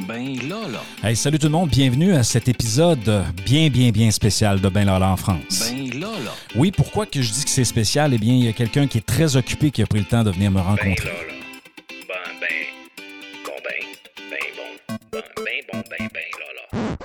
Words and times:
Ben 0.00 0.36
là, 0.48 0.68
là. 0.68 0.82
Hey, 1.02 1.16
salut 1.16 1.38
tout 1.38 1.46
le 1.46 1.52
monde, 1.52 1.70
bienvenue 1.70 2.14
à 2.14 2.22
cet 2.22 2.48
épisode 2.48 3.24
bien, 3.46 3.68
bien, 3.70 3.90
bien 3.90 4.10
spécial 4.10 4.60
de 4.60 4.68
Ben 4.68 4.84
Lala 4.84 5.08
en 5.10 5.16
France. 5.16 5.70
Ben 5.72 5.98
là, 6.00 6.08
là. 6.22 6.32
Oui, 6.54 6.70
pourquoi 6.70 7.06
que 7.06 7.22
je 7.22 7.32
dis 7.32 7.44
que 7.44 7.50
c'est 7.50 7.64
spécial? 7.64 8.12
Eh 8.12 8.18
bien, 8.18 8.34
il 8.34 8.44
y 8.44 8.48
a 8.48 8.52
quelqu'un 8.52 8.86
qui 8.86 8.98
est 8.98 9.06
très 9.06 9.36
occupé 9.36 9.70
qui 9.70 9.82
a 9.82 9.86
pris 9.86 10.00
le 10.00 10.04
temps 10.04 10.22
de 10.22 10.30
venir 10.30 10.50
me 10.50 10.56
Ben 10.56 10.62
rencontrer. 10.64 11.08
là, 11.08 11.12
là. 11.12 11.34
Ben, 12.08 12.14
ben. 12.40 12.48
Bon, 13.46 13.52
ben. 13.64 14.30
Ben, 14.30 14.38
bon. 14.56 14.96
Ben, 15.12 15.22
ben, 15.36 15.62
bon, 15.72 15.82
ben, 15.98 16.08
ben, 16.12 16.20
là, 16.40 16.78
là. 16.78 16.96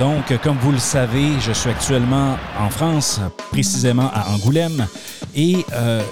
Donc, 0.00 0.36
comme 0.42 0.56
vous 0.58 0.72
le 0.72 0.78
savez, 0.78 1.28
je 1.40 1.52
suis 1.52 1.70
actuellement 1.70 2.36
en 2.58 2.68
France, 2.68 3.20
précisément 3.52 4.10
à 4.12 4.30
Angoulême. 4.30 4.88
Et 5.36 5.64
euh, 5.72 6.02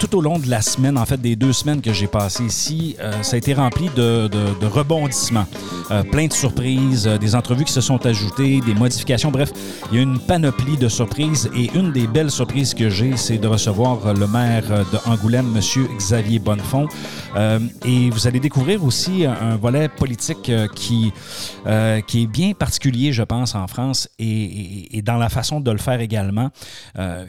tout 0.00 0.16
au 0.16 0.22
long 0.22 0.38
de 0.38 0.48
la 0.48 0.62
semaine, 0.62 0.96
en 0.96 1.04
fait 1.04 1.20
des 1.20 1.36
deux 1.36 1.52
semaines 1.52 1.82
que 1.82 1.92
j'ai 1.92 2.06
passées 2.06 2.44
ici, 2.44 2.96
euh, 3.00 3.22
ça 3.22 3.34
a 3.34 3.38
été 3.38 3.52
rempli 3.52 3.90
de, 3.94 4.30
rebondissements. 4.66 5.46
Euh, 5.90 6.02
plein 6.04 6.26
de 6.26 6.32
surprises, 6.32 7.06
euh, 7.06 7.18
des 7.18 7.34
entrevues 7.34 7.64
qui 7.64 7.72
se 7.72 7.82
sont 7.82 8.06
ajoutées, 8.06 8.60
des 8.60 8.74
modifications. 8.74 9.30
Bref, 9.30 9.52
il 9.90 9.96
y 9.96 9.98
a 9.98 10.02
une 10.02 10.18
panoplie 10.18 10.78
de 10.78 10.88
surprises. 10.88 11.50
Et 11.54 11.70
une 11.74 11.92
des 11.92 12.06
belles 12.06 12.30
surprises 12.30 12.72
que 12.72 12.88
j'ai, 12.88 13.16
c'est 13.16 13.36
de 13.36 13.46
recevoir 13.46 14.14
le 14.14 14.26
maire 14.26 14.64
de 14.90 15.10
Angoulême, 15.10 15.54
M. 15.54 15.86
Xavier 15.98 16.38
Bonnefond. 16.38 16.88
Et 17.84 18.10
vous 18.10 18.26
allez 18.26 18.40
découvrir 18.40 18.82
aussi 18.84 19.26
un, 19.26 19.56
volet 19.56 19.88
politique 19.88 20.50
qui, 20.74 21.12
qui 22.06 22.22
est 22.22 22.26
bien 22.26 22.52
particulier, 22.52 23.12
je 23.12 23.22
pense, 23.22 23.54
en 23.54 23.66
France 23.66 24.08
et, 24.18 25.02
dans 25.04 25.16
la 25.16 25.28
façon 25.28 25.60
de 25.60 25.70
le 25.70 25.78
faire 25.78 26.00
également. 26.00 26.50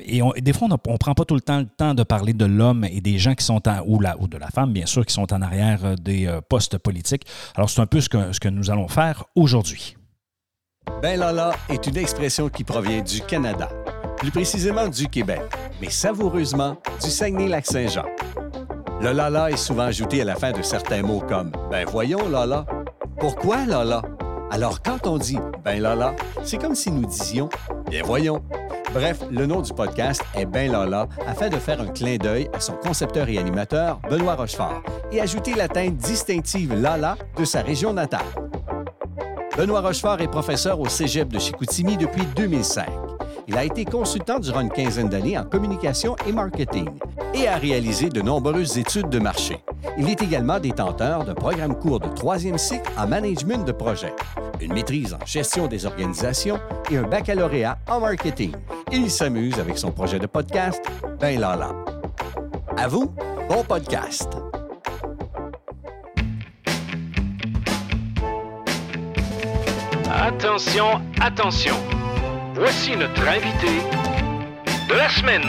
Et 0.05 0.21
des 0.41 0.53
fois, 0.53 0.67
on 0.71 0.91
ne 0.91 0.97
prend 0.97 1.13
pas 1.13 1.25
tout 1.25 1.35
le 1.35 1.41
temps 1.41 1.59
le 1.59 1.65
temps 1.65 1.93
de 1.93 2.03
parler 2.03 2.33
de 2.33 2.45
l'homme 2.45 2.60
et 2.89 3.01
des 3.01 3.17
gens 3.17 3.33
qui 3.33 3.45
sont 3.45 3.67
en, 3.67 3.79
ou, 3.85 4.27
de 4.27 4.37
la 4.37 4.47
femme, 4.47 4.73
bien 4.73 4.85
sûr, 4.85 5.05
qui 5.05 5.13
sont 5.13 5.31
en 5.33 5.41
arrière 5.41 5.83
euh, 5.83 5.95
des 5.95 6.27
euh, 6.27 6.41
postes 6.41 6.77
politiques. 6.77 7.25
Alors, 7.55 7.69
c'est 7.69 7.81
un 7.81 7.87
peu 7.87 8.01
ce 8.01 8.09
que, 8.09 8.31
ce 8.31 8.39
que 8.39 8.49
nous 8.49 8.69
allons 8.69 8.87
faire 8.87 9.23
aujourd'hui. 9.35 9.95
Ben 11.01 11.19
Lala 11.19 11.53
est 11.69 11.85
une 11.87 11.97
expression 11.97 12.49
qui 12.49 12.63
provient 12.63 13.01
du 13.01 13.21
Canada, 13.21 13.69
plus 14.17 14.31
précisément 14.31 14.87
du 14.87 15.07
Québec, 15.07 15.41
mais 15.79 15.89
savoureusement 15.89 16.77
du 17.03 17.09
Saguenay-Lac-Saint-Jean. 17.09 18.05
Le 19.01 19.11
Lala 19.11 19.51
est 19.51 19.57
souvent 19.57 19.83
ajouté 19.83 20.21
à 20.21 20.25
la 20.25 20.35
fin 20.35 20.51
de 20.51 20.61
certains 20.61 21.01
mots 21.01 21.23
comme 21.27 21.51
Ben 21.69 21.85
voyons 21.85 22.29
Lala. 22.29 22.65
Pourquoi 23.19 23.65
Lala? 23.65 24.01
Alors 24.51 24.81
quand 24.81 25.07
on 25.07 25.17
dit 25.17 25.39
Ben 25.63 25.81
Lala, 25.81 26.15
c'est 26.43 26.59
comme 26.59 26.75
si 26.75 26.91
nous 26.91 27.05
disions 27.05 27.49
Bien 27.89 28.03
voyons. 28.03 28.43
Bref, 28.93 29.19
le 29.31 29.45
nom 29.45 29.61
du 29.61 29.71
podcast 29.73 30.21
est 30.35 30.45
Ben 30.45 30.69
Lala 30.69 31.07
afin 31.25 31.47
de 31.47 31.55
faire 31.55 31.79
un 31.79 31.87
clin 31.87 32.17
d'œil 32.17 32.49
à 32.53 32.59
son 32.59 32.73
concepteur 32.73 33.29
et 33.29 33.37
animateur, 33.37 34.01
Benoît 34.09 34.35
Rochefort, 34.35 34.83
et 35.13 35.21
ajouter 35.21 35.53
la 35.53 35.69
teinte 35.69 35.95
distinctive 35.95 36.73
Lala 36.73 37.15
de 37.37 37.45
sa 37.45 37.61
région 37.61 37.93
natale. 37.93 38.25
Benoît 39.57 39.79
Rochefort 39.79 40.19
est 40.19 40.27
professeur 40.27 40.77
au 40.79 40.89
Cégep 40.89 41.29
de 41.29 41.39
Chicoutimi 41.39 41.95
depuis 41.95 42.25
2005. 42.35 42.85
Il 43.47 43.57
a 43.57 43.63
été 43.63 43.85
consultant 43.85 44.39
durant 44.39 44.59
une 44.59 44.69
quinzaine 44.69 45.07
d'années 45.07 45.37
en 45.37 45.45
communication 45.45 46.17
et 46.27 46.33
marketing 46.33 46.89
et 47.33 47.47
a 47.47 47.55
réalisé 47.55 48.09
de 48.09 48.21
nombreuses 48.21 48.77
études 48.77 49.09
de 49.09 49.19
marché. 49.19 49.63
Il 49.97 50.09
est 50.09 50.21
également 50.21 50.59
détenteur 50.59 51.23
d'un 51.23 51.33
programme 51.33 51.75
court 51.75 52.01
de 52.01 52.09
troisième 52.09 52.57
cycle 52.57 52.91
en 52.97 53.07
management 53.07 53.65
de 53.65 53.71
projet, 53.71 54.13
une 54.61 54.73
maîtrise 54.73 55.13
en 55.13 55.25
gestion 55.25 55.67
des 55.67 55.85
organisations 55.85 56.59
et 56.89 56.97
un 56.97 57.03
baccalauréat 57.03 57.79
en 57.87 57.99
marketing. 57.99 58.53
Il 58.91 59.09
s'amuse 59.09 59.59
avec 59.59 59.77
son 59.77 59.91
projet 59.91 60.19
de 60.19 60.27
podcast, 60.27 60.83
Ben 61.19 61.39
Lala. 61.39 61.71
À 62.77 62.87
vous, 62.87 63.13
bon 63.49 63.63
podcast! 63.63 64.29
Attention, 70.09 71.01
attention. 71.19 71.75
Voici 72.53 72.95
notre 72.95 73.27
invité 73.27 73.79
de 74.89 74.93
la 74.93 75.09
semaine. 75.09 75.41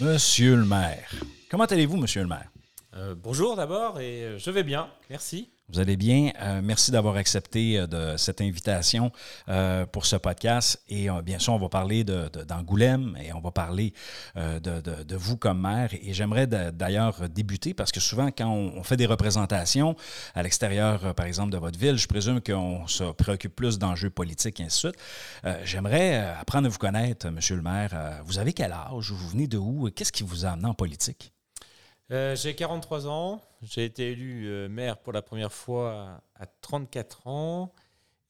Monsieur 0.00 0.56
le 0.56 0.64
maire. 0.64 1.10
Comment 1.50 1.64
allez-vous, 1.64 1.96
monsieur 1.96 2.22
le 2.22 2.28
maire? 2.28 2.48
Euh, 2.96 3.14
bonjour 3.16 3.56
d'abord 3.56 4.00
et 4.00 4.22
euh, 4.24 4.38
je 4.38 4.50
vais 4.50 4.62
bien, 4.62 4.88
merci. 5.10 5.53
Vous 5.70 5.80
allez 5.80 5.96
bien? 5.96 6.30
Euh, 6.42 6.60
merci 6.62 6.90
d'avoir 6.90 7.16
accepté 7.16 7.78
euh, 7.78 7.86
de 7.86 8.16
cette 8.18 8.42
invitation 8.42 9.10
euh, 9.48 9.86
pour 9.86 10.04
ce 10.04 10.16
podcast. 10.16 10.82
Et 10.90 11.08
bien 11.24 11.38
sûr, 11.38 11.54
on 11.54 11.58
va 11.58 11.70
parler 11.70 12.04
d'Angoulême 12.04 13.16
et 13.24 13.32
on 13.32 13.40
va 13.40 13.50
parler 13.50 13.94
de, 14.36 15.16
vous 15.16 15.36
comme 15.38 15.62
maire. 15.62 15.88
Et 15.94 16.12
j'aimerais 16.12 16.46
d'a- 16.46 16.70
d'ailleurs 16.70 17.28
débuter 17.30 17.72
parce 17.72 17.92
que 17.92 18.00
souvent, 18.00 18.30
quand 18.30 18.46
on, 18.46 18.74
on 18.76 18.82
fait 18.82 18.98
des 18.98 19.06
représentations 19.06 19.96
à 20.34 20.42
l'extérieur, 20.42 21.14
par 21.14 21.24
exemple, 21.26 21.50
de 21.50 21.58
votre 21.58 21.78
ville, 21.78 21.96
je 21.96 22.06
présume 22.08 22.42
qu'on 22.42 22.86
se 22.86 23.04
préoccupe 23.12 23.56
plus 23.56 23.78
d'enjeux 23.78 24.10
politiques 24.10 24.60
et 24.60 24.64
ainsi 24.64 24.86
de 24.86 24.92
suite. 24.92 25.00
J'aimerais 25.64 26.16
apprendre 26.38 26.66
à 26.66 26.68
vous 26.68 26.78
connaître, 26.78 27.28
monsieur 27.30 27.56
le 27.56 27.62
maire. 27.62 28.20
Vous 28.26 28.38
avez 28.38 28.52
quel 28.52 28.72
âge? 28.72 29.10
Vous 29.10 29.28
venez 29.28 29.46
de 29.46 29.56
où? 29.56 29.90
Qu'est-ce 29.90 30.12
qui 30.12 30.24
vous 30.24 30.44
a 30.44 30.50
amené 30.50 30.68
en 30.68 30.74
politique? 30.74 31.32
J'ai 32.10 32.54
43 32.54 33.08
ans, 33.08 33.40
j'ai 33.64 33.84
été 33.84 34.12
élu 34.12 34.46
euh, 34.46 34.68
maire 34.68 34.98
pour 34.98 35.12
la 35.12 35.22
première 35.22 35.52
fois 35.52 36.22
à 36.34 36.46
34 36.46 37.26
ans. 37.26 37.72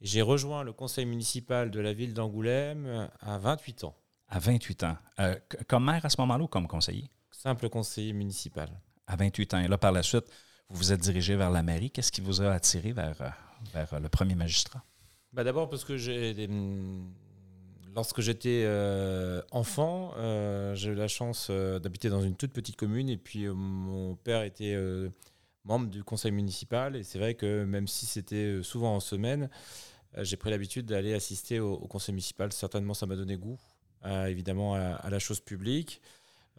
J'ai 0.00 0.22
rejoint 0.22 0.62
le 0.65 0.72
conseil 0.72 1.06
municipal 1.06 1.71
de 1.71 1.81
la 1.81 1.93
ville 1.93 2.15
d'Angoulême 2.15 3.09
à 3.21 3.39
28 3.39 3.84
ans, 3.84 3.95
À 4.28 4.39
28 4.39 4.84
ans. 4.84 4.97
Euh, 5.21 5.37
comme 5.69 5.84
maire 5.84 6.05
à 6.05 6.11
ce 6.11 6.21
moment-là 6.21 6.45
ou 6.45 6.49
comme 6.49 6.67
conseiller? 6.69 7.09
simple 7.31 7.69
conseiller 7.69 8.12
municipal. 8.12 8.69
à 9.06 9.17
28 9.17 9.55
ans. 9.55 9.59
Et 9.61 9.69
là, 9.69 9.77
par 9.77 9.93
la 9.93 10.03
suite, 10.03 10.25
vous 10.71 10.77
vous 10.78 10.93
êtes 10.93 11.00
dirigé 11.00 11.37
vers 11.37 11.51
la 11.51 11.62
mairie. 11.62 11.91
Qu'est-ce 11.91 12.11
qui 12.12 12.21
vous 12.22 12.41
a 12.43 12.53
attiré 12.53 12.93
vers, 12.93 13.21
euh, 13.21 13.28
vers 13.84 14.01
le 14.01 14.09
premier 14.09 14.34
magistrat? 14.34 14.83
Bah 15.33 15.45
D'abord 15.45 15.69
parce 15.69 15.84
que 15.84 15.97
j'ai, 15.97 16.47
hum, 16.49 17.12
lorsque 17.94 18.21
j'étais 18.21 18.65
euh, 18.65 19.41
enfant, 19.50 20.12
euh, 20.16 20.75
j'ai 20.75 20.91
eu 20.91 20.94
la 20.94 21.09
chance 21.09 21.49
euh, 21.50 21.78
d'habiter 21.78 22.09
dans 22.09 22.22
une 22.22 22.37
toute 22.37 22.53
petite 22.53 22.77
commune 22.77 23.09
et 23.09 23.16
puis 23.16 23.47
mon 23.47 24.16
père 24.16 24.43
était 24.43 24.77
membre 25.65 25.88
du 25.88 26.04
conseil 26.04 26.33
municipal 26.33 26.97
et 26.97 27.03
c'est 27.03 27.19
vrai 27.19 27.34
que 27.34 27.65
même 27.65 27.88
si 27.88 28.06
c'était 28.06 28.62
souvent 28.62 28.94
en 28.94 29.00
semaine, 29.00 29.49
j'ai 30.19 30.37
pris 30.37 30.50
l'habitude 30.50 30.87
d'aller 30.87 31.15
assister 31.15 31.59
au, 31.60 31.78
conseil 31.88 32.12
municipal. 32.12 32.53
Certainement, 32.53 32.94
ça 32.94 33.06
m'a 33.06 33.16
donné 33.16 33.37
goût, 33.37 33.59
évidemment, 34.04 34.75
à, 34.75 35.10
la 35.10 35.19
chose 35.19 35.41
publique, 35.41 36.00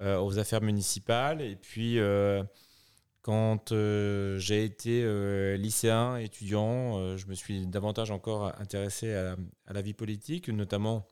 aux 0.01 0.39
affaires 0.39 0.61
municipales 0.61 1.41
et 1.41 1.55
puis... 1.55 1.99
quand 3.21 3.73
j'ai 4.37 4.63
été 4.65 5.57
lycéen, 5.57 6.17
étudiant, 6.17 7.17
je 7.17 7.25
me 7.27 7.33
suis 7.33 7.65
davantage 7.67 8.11
encore 8.11 8.59
intéressé 8.59 9.13
à 9.13 9.73
la 9.73 9.81
vie 9.81 9.93
politique, 9.93 10.49
notamment 10.49 11.07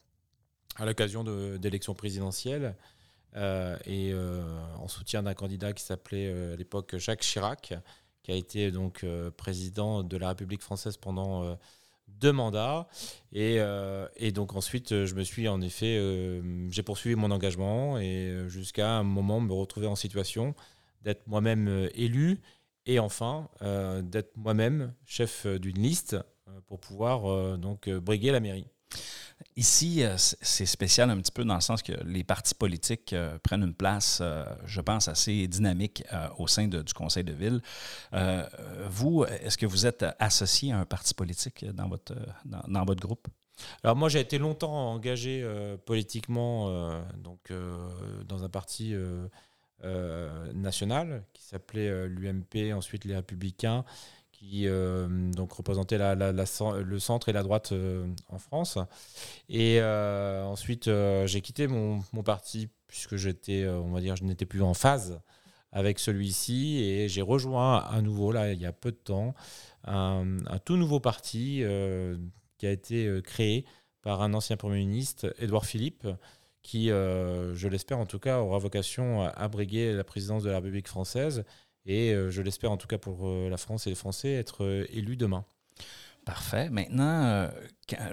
à 0.78 0.86
l'occasion 0.86 1.24
d'élections 1.58 1.94
présidentielles 1.94 2.76
euh, 3.36 3.78
et 3.86 4.12
euh, 4.14 4.44
en 4.78 4.88
soutien 4.88 5.24
d'un 5.24 5.34
candidat 5.34 5.74
qui 5.74 5.84
s'appelait 5.84 6.28
euh, 6.28 6.54
à 6.54 6.56
l'époque 6.56 6.98
Jacques 6.98 7.22
Chirac, 7.22 7.74
qui 8.22 8.32
a 8.32 8.36
été 8.36 8.72
donc 8.72 9.06
président 9.36 10.04
de 10.04 10.18
la 10.18 10.30
République 10.30 10.62
française 10.62 10.96
pendant 10.96 11.58
deux 12.08 12.32
mandats. 12.32 12.88
Et, 13.34 13.60
donc 14.34 14.56
ensuite, 14.56 15.04
je 15.04 15.14
me 15.14 15.24
suis 15.24 15.50
en 15.50 15.60
effet, 15.60 16.42
j'ai 16.70 16.84
poursuivi 16.84 17.18
mon 17.18 17.32
engagement 17.32 18.00
et 18.00 18.46
jusqu'à 18.48 18.92
un 18.92 19.04
moment 19.04 19.42
me 19.42 19.52
retrouver 19.52 19.88
en 19.88 19.98
situation 19.98 20.56
d'être 21.02 21.28
moi-même 21.28 21.90
élu 21.96 22.40
et 22.86 22.98
enfin 22.98 23.50
d'être 24.04 24.38
moi-même 24.38 24.94
chef 25.06 25.46
d'une 25.46 25.80
liste 25.80 26.16
pour 26.68 26.80
pouvoir 26.80 27.58
donc 27.58 27.90
briguer 27.90 28.32
la 28.32 28.40
mairie. 28.40 28.68
Ici, 29.56 30.04
euh, 30.04 30.16
c'est 30.18 30.66
spécial 30.66 31.10
un 31.12 31.18
petit 31.18 31.32
peu 31.32 31.44
dans 31.44 31.54
le 31.54 31.62
sens 31.62 31.84
que 31.84 31.92
les 32.06 32.24
partis 32.24 32.56
politiques 32.56 33.14
euh, 33.14 33.38
prennent 33.44 33.62
une 33.62 33.76
place, 33.76 34.20
euh, 34.22 34.44
je 34.66 34.82
pense, 34.82 35.08
assez 35.08 35.48
dynamique 35.48 36.04
au 36.38 36.48
sein 36.48 36.68
du 36.68 36.94
conseil 36.94 37.24
de 37.24 37.34
ville. 37.34 37.62
Vous, 38.90 39.26
est-ce 39.26 39.58
que 39.58 39.66
vous 39.66 39.86
êtes 39.86 40.06
associé 40.20 40.72
à 40.72 40.80
un 40.80 40.86
parti 40.86 41.14
politique 41.14 41.66
dans 41.66 41.88
votre, 41.88 42.16
dans, 42.46 42.86
votre 42.86 43.02
groupe? 43.02 43.28
Alors 43.84 43.96
moi 43.96 44.10
j'ai 44.10 44.20
été 44.20 44.40
longtemps 44.40 44.94
engagé 44.94 45.48
politiquement 45.86 47.02
donc 47.18 47.52
dans 48.28 48.44
un 48.44 48.50
parti 48.50 48.96
national 50.54 51.24
qui 51.34 51.44
s'appelait 51.44 52.08
l'UMP, 52.08 52.74
ensuite 52.74 53.06
les 53.06 53.16
Républicains, 53.16 53.86
qui 54.44 54.68
euh, 54.68 55.08
donc 55.32 55.54
représentait 55.54 55.98
le 55.98 57.00
centre 57.00 57.30
et 57.30 57.34
la 57.34 57.44
droite 57.44 57.72
euh, 57.72 58.06
en 58.28 58.40
France. 58.40 58.78
Et 59.50 59.80
euh, 59.80 60.44
ensuite 60.44 60.90
j'ai 61.26 61.42
quitté 61.42 61.68
mon, 61.68 62.02
parti 62.26 62.70
puisque 62.88 63.16
je 63.16 63.30
n'étais 63.30 64.46
plus 64.46 64.62
en 64.62 64.74
phase 64.74 65.20
avec 65.72 65.98
celui-ci 65.98 66.84
et 66.84 67.10
j'ai 67.10 67.22
rejoint 67.22 67.80
à 67.80 68.02
nouveau 68.02 68.32
là 68.32 68.54
il 68.54 68.62
y 68.62 68.66
a 68.66 68.72
peu 68.72 68.92
de 68.92 68.98
temps 68.98 69.34
un, 69.86 70.38
tout 70.66 70.78
nouveau 70.78 71.00
parti 71.00 71.64
qui 72.58 72.68
a 72.68 72.72
été 72.72 73.22
créé 73.24 73.66
par 74.02 74.22
un 74.22 74.34
ancien 74.34 74.58
Premier 74.58 74.80
ministre, 74.80 75.34
Édouard 75.40 75.66
Philippe, 75.66 76.08
qui, 76.62 76.88
je 76.90 77.68
l'espère 77.68 77.98
en 77.98 78.06
tout 78.06 78.20
cas, 78.20 78.40
aura 78.40 78.60
vocation 78.60 79.24
à 79.24 79.30
abriguer 79.30 79.94
la 79.94 80.04
présidence 80.04 80.44
de 80.44 80.50
la 80.50 80.58
République 80.58 80.88
française 80.88 81.44
et 81.86 82.16
je 82.30 82.42
l'espère 82.42 82.72
en 82.72 82.78
tout 82.78 82.88
cas 82.88 82.98
pour 82.98 83.28
la 83.50 83.58
France 83.58 83.88
et 83.88 83.90
les 83.90 83.96
Français, 83.96 84.34
être 84.34 84.86
élu 84.92 85.18
demain. 85.18 85.46
Parfait. 86.26 86.70
Maintenant, 86.70 87.24
euh, 87.26 87.48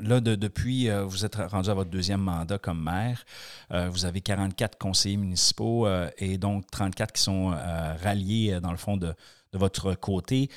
là, 0.03 0.21
depuis, 0.21 0.89
euh, 0.89 1.05
vous 1.05 1.25
êtes 1.25 1.37
rendu 1.37 1.71
à 1.71 1.75
votre 1.75 1.91
deuxième 1.91 2.21
mandat 2.21 2.59
comme 2.59 2.83
maire. 2.83 3.25
Euh, 3.71 3.89
vous 3.89 4.05
avez 4.05 4.21
44 4.21 4.79
conseillers 4.79 5.17
municipaux 5.17 5.87
et 6.19 6.37
donc 6.37 6.69
34 6.71 7.13
qui 7.13 7.23
sont 7.23 7.55
ralliés, 8.03 8.59
dans 8.61 8.73
le 8.73 8.77
fond, 8.77 8.97
de, 8.97 9.15
votre 9.53 9.95
côté. 9.95 10.49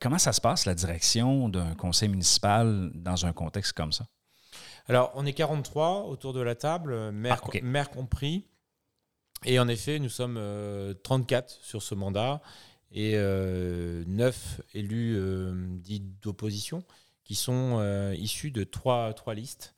comment 0.00 0.18
ça 0.18 0.32
se 0.32 0.40
passe, 0.40 0.66
la 0.66 0.74
direction 0.74 1.48
d'un 1.48 1.74
conseil 1.74 2.08
municipal 2.08 2.90
dans 2.94 3.24
un 3.26 3.32
contexte 3.32 3.72
comme 3.72 3.92
ça? 3.92 4.06
Alors, 4.88 5.12
on 5.14 5.26
est 5.26 5.32
43 5.32 6.04
autour 6.04 6.32
de 6.32 6.40
la 6.40 6.54
table, 6.54 7.10
maire, 7.10 7.40
ah, 7.42 7.58
maire 7.62 7.90
compris. 7.90 8.46
Et 9.48 9.60
en 9.60 9.68
effet, 9.68 10.00
nous 10.00 10.08
sommes 10.08 10.40
34 11.04 11.48
sur 11.62 11.80
ce 11.80 11.94
mandat 11.94 12.42
et 12.90 13.12
euh, 13.14 14.02
neuf 14.08 14.60
élus 14.74 15.14
euh, 15.16 15.54
dits 15.68 16.00
d'opposition 16.00 16.82
qui 17.22 17.36
sont 17.36 17.78
euh, 17.78 18.12
issus 18.16 18.50
de 18.50 18.64
trois, 18.64 19.14
trois 19.14 19.34
listes 19.34 19.74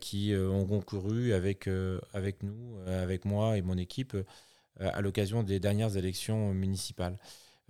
qui 0.00 0.34
ont 0.36 0.66
concouru 0.66 1.32
avec, 1.32 1.66
avec 2.12 2.42
nous, 2.42 2.76
avec 2.86 3.24
moi 3.24 3.56
et 3.56 3.62
mon 3.62 3.78
équipe 3.78 4.14
à 4.78 5.00
l'occasion 5.00 5.42
des 5.42 5.60
dernières 5.60 5.96
élections 5.96 6.52
municipales 6.52 7.16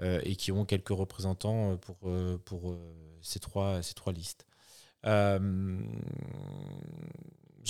et 0.00 0.34
qui 0.34 0.50
ont 0.50 0.64
quelques 0.64 0.88
représentants 0.88 1.76
pour, 1.76 1.98
pour 2.44 2.76
ces, 3.20 3.38
trois, 3.38 3.84
ces 3.84 3.94
trois 3.94 4.12
listes. 4.12 4.48
J'ai 5.04 5.10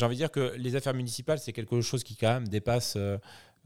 envie 0.07 0.17
de 0.17 0.21
dire 0.21 0.31
que 0.31 0.55
les 0.57 0.77
affaires 0.77 0.95
municipales, 0.95 1.39
c'est 1.39 1.53
quelque 1.53 1.83
chose 1.83 2.03
qui 2.03 2.17
quand 2.17 2.33
même 2.33 2.49
dépasse 2.49 2.97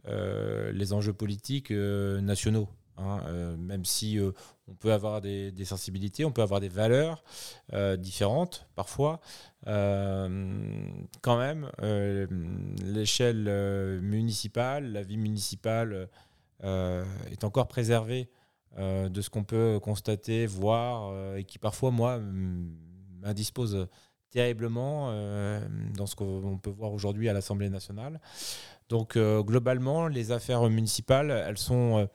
les 0.06 0.92
enjeux 0.92 1.12
politiques 1.12 1.70
nationaux. 1.70 2.68
Hein, 2.98 3.20
euh, 3.26 3.56
même 3.58 3.84
si 3.84 4.18
euh, 4.18 4.32
on 4.68 4.74
peut 4.74 4.92
avoir 4.92 5.20
des, 5.20 5.52
sensibilités, 5.64 6.24
on 6.24 6.32
peut 6.32 6.40
avoir 6.40 6.60
des 6.60 6.68
valeurs 6.68 7.22
euh, 7.74 7.96
différentes 7.96 8.66
parfois, 8.74 9.20
quand 9.64 11.38
même, 11.38 11.70
l'échelle 12.84 14.00
municipale, 14.00 14.92
la 14.92 15.02
vie 15.02 15.16
municipale 15.16 16.08
est 16.62 17.42
encore 17.42 17.66
préservée 17.66 18.30
de 18.78 19.20
ce 19.20 19.28
qu'on 19.28 19.42
peut 19.42 19.80
constater, 19.82 20.46
voir, 20.46 21.36
et 21.36 21.42
qui 21.42 21.58
parfois, 21.58 21.90
moi, 21.90 22.20
m'indispose 22.20 23.88
terriblement 24.30 25.10
dans 25.96 26.06
ce 26.06 26.14
qu'on 26.14 26.58
peut 26.62 26.70
voir 26.70 26.92
aujourd'hui 26.92 27.28
à 27.28 27.32
l'Assemblée 27.32 27.70
nationale. 27.70 28.20
Donc, 28.88 29.18
globalement, 29.18 30.06
les 30.06 30.32
affaires 30.32 30.68
municipales, 30.70 31.30
elles 31.30 31.58
sont 31.58 32.08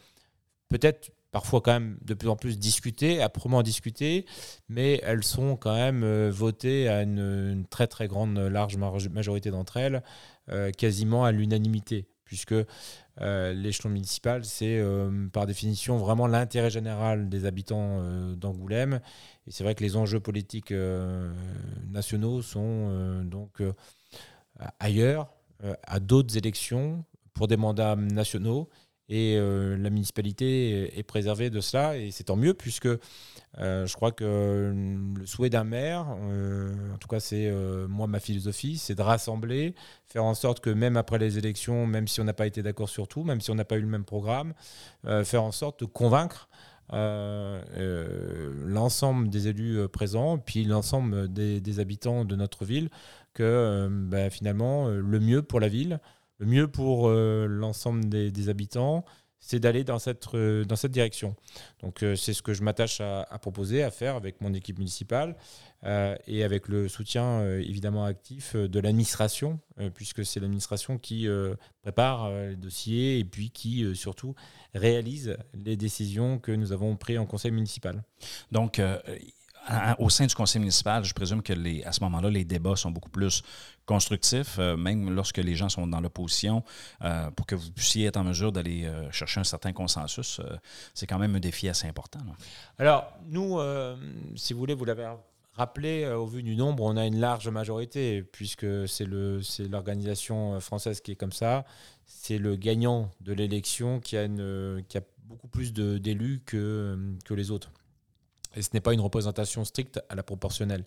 peut-être 0.70 1.12
parfois 1.32 1.62
quand 1.62 1.72
même 1.72 1.98
de 2.02 2.14
plus 2.14 2.30
en 2.30 2.36
plus 2.36 2.60
discutées, 2.60 3.22
âprement 3.22 3.64
discutées, 3.64 4.26
mais 4.70 5.00
elles 5.04 5.24
sont 5.24 5.56
quand 5.56 5.76
même 5.76 6.04
euh, 6.04 6.30
votées 6.32 6.90
à 6.90 7.04
une, 7.04 7.66
très 7.70 7.88
très 7.88 8.08
grande, 8.08 8.38
large 8.38 8.78
majorité 8.78 9.50
d'entre 9.50 9.78
elles, 9.78 10.04
euh, 10.50 10.72
quasiment 10.72 11.24
à 11.24 11.32
l'unanimité, 11.32 12.08
puisque 12.26 12.54
euh, 13.22 13.54
l'échelon 13.54 13.90
municipal, 13.90 14.44
c'est 14.46 14.82
par 15.32 15.46
définition 15.46 15.98
vraiment 15.98 16.28
l'intérêt 16.28 16.70
général 16.70 17.30
des 17.30 17.46
habitants 17.46 18.02
d'Angoulême. 18.36 19.00
Et 19.48 19.52
c'est 19.52 19.64
vrai 19.64 19.76
que 19.76 19.84
les 19.84 19.96
enjeux 19.96 20.20
politiques 20.20 20.74
nationaux 21.90 22.42
sont 22.42 23.24
donc 23.24 23.62
ailleurs, 24.80 25.30
à 25.84 26.00
d'autres 26.00 26.38
élections, 26.38 27.04
pour 27.34 27.48
des 27.48 27.58
mandats 27.58 27.96
nationaux. 27.96 28.70
Et 29.10 29.36
euh, 29.36 29.76
la 29.78 29.90
municipalité 29.90 30.98
est 30.98 31.04
préservée 31.04 31.50
de 31.50 31.60
cela, 31.60 31.98
et 31.98 32.12
c'est 32.12 32.26
tant 32.26 32.38
mieux, 32.38 32.54
puisque 32.54 32.86
euh, 32.86 33.86
je 33.86 33.94
crois 33.94 34.14
que 34.14 34.74
le 35.18 35.26
souhait 35.26 35.50
d'un 35.50 35.66
maire, 35.66 36.16
euh, 36.30 36.94
en 36.94 36.98
tout 36.98 37.10
cas 37.10 37.20
c'est 37.20 37.52
moi 37.90 38.08
ma 38.08 38.22
philosophie, 38.22 38.78
c'est 38.78 38.96
de 38.96 39.02
rassembler, 39.02 39.76
faire 40.06 40.24
en 40.24 40.34
sorte 40.34 40.62
que 40.62 40.70
même 40.70 40.96
après 40.96 41.18
les 41.18 41.38
élections, 41.38 41.86
même 41.86 42.08
si 42.08 42.22
on 42.22 42.24
n'a 42.24 42.34
pas 42.34 42.48
été 42.48 42.64
d'accord 42.64 42.88
sur 42.88 43.10
tout, 43.10 43.26
même 43.26 43.42
si 43.42 43.52
on 43.52 43.56
n'a 43.56 43.66
pas 43.66 43.76
eu 43.76 43.82
le 43.82 43.88
même 43.88 44.06
programme, 44.06 44.54
faire 45.26 45.44
en 45.44 45.52
sorte 45.52 45.82
de 45.82 45.86
convaincre 45.86 46.48
l'ensemble 48.66 49.30
des 49.30 49.48
élus 49.48 49.88
présents, 49.90 50.38
puis 50.38 50.66
l'ensemble 50.66 51.32
des, 51.32 51.80
habitants 51.80 52.26
de 52.26 52.36
notre 52.36 52.66
ville, 52.66 52.90
que 53.34 53.88
ben, 53.90 54.30
finalement 54.30 54.88
le 54.88 55.20
mieux 55.20 55.42
pour 55.42 55.60
la 55.60 55.68
ville, 55.68 56.00
le 56.42 56.48
mieux 56.48 56.68
pour 56.68 57.08
euh, 57.08 57.46
l'ensemble 57.48 58.10
des, 58.10 58.50
habitants, 58.50 59.06
c'est 59.40 59.60
d'aller 59.60 59.84
dans 59.84 60.00
cette, 60.00 60.26
euh, 60.34 60.66
dans 60.66 60.76
cette 60.76 60.92
direction. 60.92 61.36
Donc 61.84 62.02
euh, 62.02 62.16
c'est 62.16 62.34
ce 62.34 62.42
que 62.42 62.56
je 62.56 62.64
m'attache 62.64 63.00
à, 63.00 63.26
proposer, 63.40 63.84
à 63.84 63.92
faire 63.92 64.16
avec 64.16 64.42
mon 64.42 64.52
équipe 64.56 64.80
municipale 64.80 65.36
et 66.28 66.44
avec 66.44 66.68
le 66.68 66.88
soutien 66.88 67.44
évidemment 67.58 68.06
actif 68.06 68.56
de 68.56 68.80
l'administration, 68.80 69.60
puisque 69.96 70.24
c'est 70.24 70.40
l'administration 70.40 71.00
qui 71.00 71.28
prépare 71.82 72.30
les 72.30 72.56
dossiers 72.56 73.18
et 73.18 73.26
puis 73.26 73.50
qui 73.50 73.96
surtout 73.96 74.36
réalise 74.74 75.38
les 75.54 75.76
décisions 75.76 76.40
que 76.40 76.52
nous 76.52 76.72
avons 76.72 76.96
prises 76.96 77.20
en 77.20 77.26
conseil 77.26 77.52
municipal. 77.52 78.04
Donc 78.52 78.80
au 80.00 80.10
sein 80.10 80.26
du 80.26 80.36
conseil 80.36 80.60
municipal, 80.60 81.04
je 81.04 81.14
présume 81.14 81.42
que 81.42 81.54
les, 81.54 81.84
à 81.84 81.92
ce 81.92 82.04
moment-là, 82.04 82.30
les 82.30 82.46
débats 82.46 82.76
sont 82.76 82.92
beaucoup 82.92 83.10
plus 83.10 83.44
constructifs, 83.86 84.58
euh, 84.60 84.78
même 84.78 85.14
lorsque 85.14 85.38
les 85.38 85.56
gens 85.56 85.70
sont 85.70 85.88
dans 85.88 86.02
l'opposition, 86.02 86.64
euh, 87.04 87.30
pour 87.32 87.46
que 87.46 87.56
vous 87.56 87.72
puissiez 87.72 88.08
être 88.08 88.18
en 88.18 88.24
mesure 88.24 88.52
d'aller 88.52 88.86
euh, 88.86 89.12
chercher 89.12 89.40
un 89.40 89.44
certain 89.44 89.74
consensus. 89.74 90.42
c'est 90.94 91.08
quand 91.08 91.20
même 91.20 91.36
un 91.36 91.40
défi 91.40 91.70
assez 91.70 91.88
important. 91.88 92.20
Alors, 92.78 93.14
nous, 93.28 93.60
si 94.36 94.54
vous 94.54 94.60
voulez, 94.60 94.74
vous 94.74 94.86
l'avez 94.86 95.06
rappelé, 95.54 96.08
au 96.08 96.26
vu 96.26 96.44
du 96.44 96.56
nombre, 96.56 96.84
on 96.84 96.98
a 96.98 97.06
une 97.06 97.20
large 97.20 97.48
majorité, 97.50 98.24
puisque 98.24 98.88
c'est 98.88 99.06
l'organisation 99.06 100.60
française 100.60 101.02
qui 101.02 101.12
est 101.12 101.16
comme 101.16 101.32
ça. 101.32 101.66
C'est 102.06 102.38
le 102.38 102.56
gagnant 102.56 103.12
de 103.22 103.34
l'élection 103.34 104.00
qui, 104.00 104.18
a 104.18 104.28
qui 104.28 104.98
a 104.98 105.02
beaucoup 105.24 105.48
plus 105.48 105.74
d'élus 105.74 106.42
que, 106.46 106.98
que 107.26 107.34
les 107.34 107.52
autres. 107.52 107.72
Et 108.56 108.62
ce 108.62 108.70
n'est 108.74 108.82
pas 108.82 108.94
une 108.94 109.02
représentation 109.02 109.64
stricte 109.64 110.02
à 110.10 110.16
la 110.16 110.24
proportionnelle. 110.24 110.86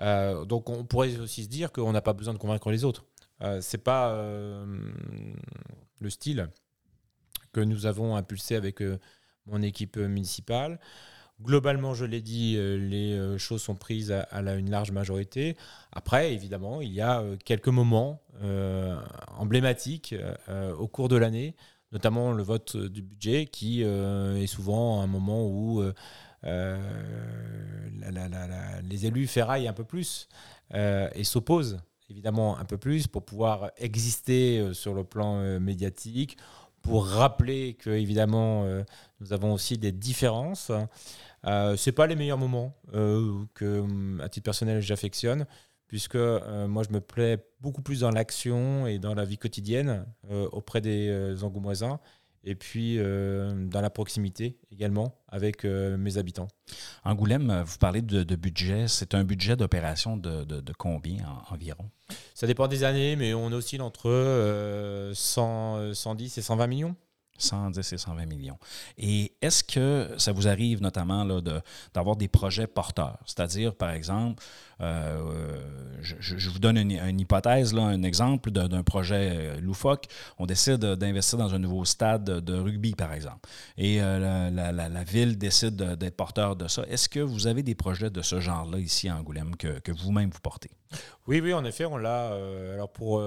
Euh, 0.00 0.44
donc 0.44 0.70
on 0.70 0.84
pourrait 0.84 1.18
aussi 1.18 1.44
se 1.44 1.48
dire 1.48 1.72
qu'on 1.72 1.92
n'a 1.92 2.00
pas 2.00 2.12
besoin 2.12 2.32
de 2.32 2.38
convaincre 2.38 2.70
les 2.70 2.84
autres. 2.84 3.04
Euh, 3.42 3.60
Ce 3.60 3.76
n'est 3.76 3.82
pas 3.82 4.12
euh, 4.12 4.92
le 6.00 6.10
style 6.10 6.48
que 7.52 7.60
nous 7.60 7.86
avons 7.86 8.16
impulsé 8.16 8.54
avec 8.54 8.80
mon 9.46 9.60
équipe 9.62 9.96
municipale. 9.96 10.78
Globalement, 11.42 11.94
je 11.94 12.04
l'ai 12.04 12.20
dit, 12.20 12.56
les 12.56 13.38
choses 13.38 13.62
sont 13.62 13.74
prises 13.74 14.12
à, 14.12 14.40
une 14.54 14.70
large 14.70 14.90
majorité. 14.90 15.56
Après, 15.92 16.34
évidemment, 16.34 16.80
il 16.80 16.92
y 16.92 17.00
a 17.00 17.24
quelques 17.44 17.68
moments 17.68 18.20
emblématiques 19.38 20.14
au 20.78 20.86
cours 20.86 21.08
de 21.08 21.16
l'année, 21.16 21.56
notamment 21.92 22.32
le 22.32 22.42
vote 22.42 22.76
du 22.76 23.00
budget, 23.00 23.46
qui 23.46 23.82
est 23.82 24.46
souvent 24.46 25.00
un 25.00 25.06
moment 25.06 25.46
où 25.46 25.82
euh, 26.44 26.78
les 28.82 29.06
élus 29.06 29.26
ferraillent 29.26 29.68
un 29.68 29.74
peu 29.74 29.84
plus 29.84 30.28
euh, 30.74 31.08
et 31.14 31.24
s'opposent 31.24 31.80
évidemment 32.08 32.58
un 32.58 32.64
peu 32.64 32.78
plus 32.78 33.06
pour 33.06 33.24
pouvoir 33.24 33.70
exister 33.76 34.58
euh, 34.58 34.72
sur 34.72 34.94
le 34.94 35.04
plan 35.04 35.60
médiatique, 35.60 36.38
pour 36.82 37.06
rappeler 37.06 37.74
que 37.74 37.90
évidemment 37.90 38.64
nous 39.20 39.34
avons 39.34 39.52
aussi 39.52 39.76
des 39.76 39.92
différences. 39.92 40.72
Euh, 41.46 41.76
c'est 41.76 41.92
pas 41.92 42.06
les 42.06 42.16
meilleurs 42.16 42.38
moments 42.38 42.74
que, 42.92 44.20
à 44.20 44.28
titre 44.28 44.44
personnel, 44.44 44.80
j'affectionne, 44.82 45.46
puisque 45.86 46.16
moi 46.16 46.82
je 46.82 46.92
me 46.92 47.00
plais 47.00 47.44
beaucoup 47.60 47.82
plus 47.82 48.00
dans 48.00 48.10
l'action 48.10 48.86
et 48.86 48.98
dans 48.98 49.14
la 49.14 49.24
vie 49.24 49.38
quotidienne 49.38 50.06
auprès 50.52 50.80
des 50.80 51.42
Angoumoisins 51.42 52.00
et 52.44 52.54
puis 52.54 52.96
euh, 52.98 53.66
dans 53.66 53.80
la 53.80 53.90
proximité 53.90 54.58
également 54.70 55.14
avec 55.28 55.64
euh, 55.64 55.96
mes 55.96 56.16
habitants. 56.18 56.48
Angoulême, 57.04 57.62
vous 57.66 57.78
parlez 57.78 58.02
de, 58.02 58.36
budget. 58.36 58.88
C'est 58.88 59.14
un 59.14 59.24
budget 59.24 59.56
d'opération 59.56 60.16
de, 60.16 60.72
combien 60.78 61.26
environ? 61.50 61.90
Ça 62.34 62.46
dépend 62.46 62.68
des 62.68 62.84
années, 62.84 63.16
mais 63.16 63.34
on 63.34 63.52
oscille 63.52 63.82
entre 63.82 65.10
100, 65.14 65.94
110 65.94 66.38
euh, 66.38 66.40
et 66.40 66.42
120 66.42 66.66
millions. 66.66 66.96
110 67.42 67.92
et 67.92 67.98
120 67.98 68.26
millions. 68.26 68.58
Et 68.98 69.32
est-ce 69.42 69.64
que 69.64 70.10
ça 70.18 70.32
vous 70.32 70.48
arrive 70.48 70.82
notamment 70.82 71.24
d'avoir 71.94 72.16
des 72.16 72.28
projets 72.28 72.66
porteurs? 72.66 73.18
C'est-à-dire, 73.26 73.74
par 73.74 73.90
exemple, 73.90 74.42
euh, 74.80 75.58
je, 76.00 76.50
vous 76.50 76.58
donne 76.58 76.78
une, 76.78 77.20
hypothèse, 77.20 77.74
là, 77.74 77.82
un 77.82 78.02
exemple 78.02 78.50
d'un 78.50 78.82
projet 78.82 79.30
euh, 79.32 79.60
loufoque. 79.60 80.06
On 80.38 80.46
décide 80.46 80.80
d'investir 80.80 81.38
dans 81.38 81.54
un 81.54 81.58
nouveau 81.58 81.84
stade 81.84 82.24
de 82.24 82.54
rugby, 82.54 82.94
par 82.94 83.12
exemple. 83.12 83.48
Et 83.76 84.00
euh, 84.00 84.50
la, 84.50 85.04
ville 85.04 85.36
décide 85.36 85.76
d'être 85.76 86.16
porteur 86.16 86.56
de 86.56 86.68
ça. 86.68 86.84
Est-ce 86.88 87.08
que 87.08 87.20
vous 87.20 87.46
avez 87.46 87.62
des 87.62 87.74
projets 87.74 88.10
de 88.10 88.22
ce 88.22 88.40
genre-là 88.40 88.78
ici 88.78 89.08
à 89.08 89.16
Angoulême 89.16 89.56
que, 89.56 89.78
que 89.80 89.92
vous-même 89.92 90.30
vous 90.30 90.40
portez? 90.40 90.70
Oui, 91.26 91.40
oui, 91.40 91.52
en 91.52 91.64
effet, 91.64 91.84
on 91.84 91.96
l'a. 91.96 92.32
alors 92.74 92.90
pour 92.90 93.22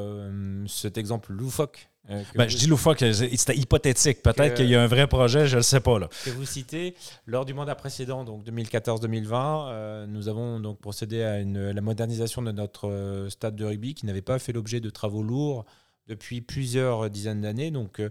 cet 0.67 0.98
exemple 0.98 1.32
loufoque 1.32 1.89
euh, 2.10 2.22
Ben, 2.36 2.43
vous- 2.45 2.50
je 2.50 2.57
dis 2.57 2.67
loufoque, 2.67 3.00
c'était 3.00 3.55
hypothétique. 3.57 4.22
Peut-être 4.22 4.55
qu'il 4.55 4.67
y 4.69 4.75
a 4.75 4.81
un 4.83 4.88
vrai 4.88 5.07
projet, 5.07 5.48
je 5.48 5.53
ne 5.53 5.60
le 5.60 5.63
sais 5.63 5.79
pas. 5.79 6.00
Là. 6.00 6.10
que 6.25 6.29
vous 6.31 6.45
citez, 6.45 6.95
lors 7.25 7.45
du 7.45 7.53
mandat 7.53 7.75
précédent, 7.75 8.24
donc 8.24 8.43
2014-2020, 8.43 9.67
euh, 9.72 10.05
nous 10.07 10.27
avons 10.27 10.60
donc 10.60 10.79
procédé 10.79 11.24
à 11.24 11.39
une, 11.39 11.72
la 11.72 11.81
modernisation 11.81 12.41
de 12.41 12.51
notre 12.51 12.89
euh, 12.89 13.29
stade 13.29 13.55
de 13.55 13.65
rugby 13.65 13.93
qui 13.93 14.05
n'avait 14.05 14.22
pas 14.22 14.39
fait 14.39 14.51
l'objet 14.53 14.79
de 14.79 14.89
travaux 14.89 15.24
lourds 15.24 15.65
depuis 16.07 16.41
plusieurs 16.41 17.10
dizaines 17.10 17.39
d'années. 17.41 17.72
Donc, 17.72 18.01
euh, 18.01 18.10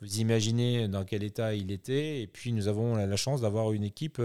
vous 0.00 0.18
imaginez 0.20 0.88
dans 0.88 1.04
quel 1.04 1.22
état 1.22 1.54
il 1.54 1.70
était. 1.72 2.22
Et 2.22 2.26
puis, 2.26 2.52
nous 2.52 2.68
avons 2.68 2.96
la, 2.96 3.06
la 3.06 3.16
chance 3.16 3.42
d'avoir 3.42 3.72
une 3.72 3.84
équipe 3.84 4.20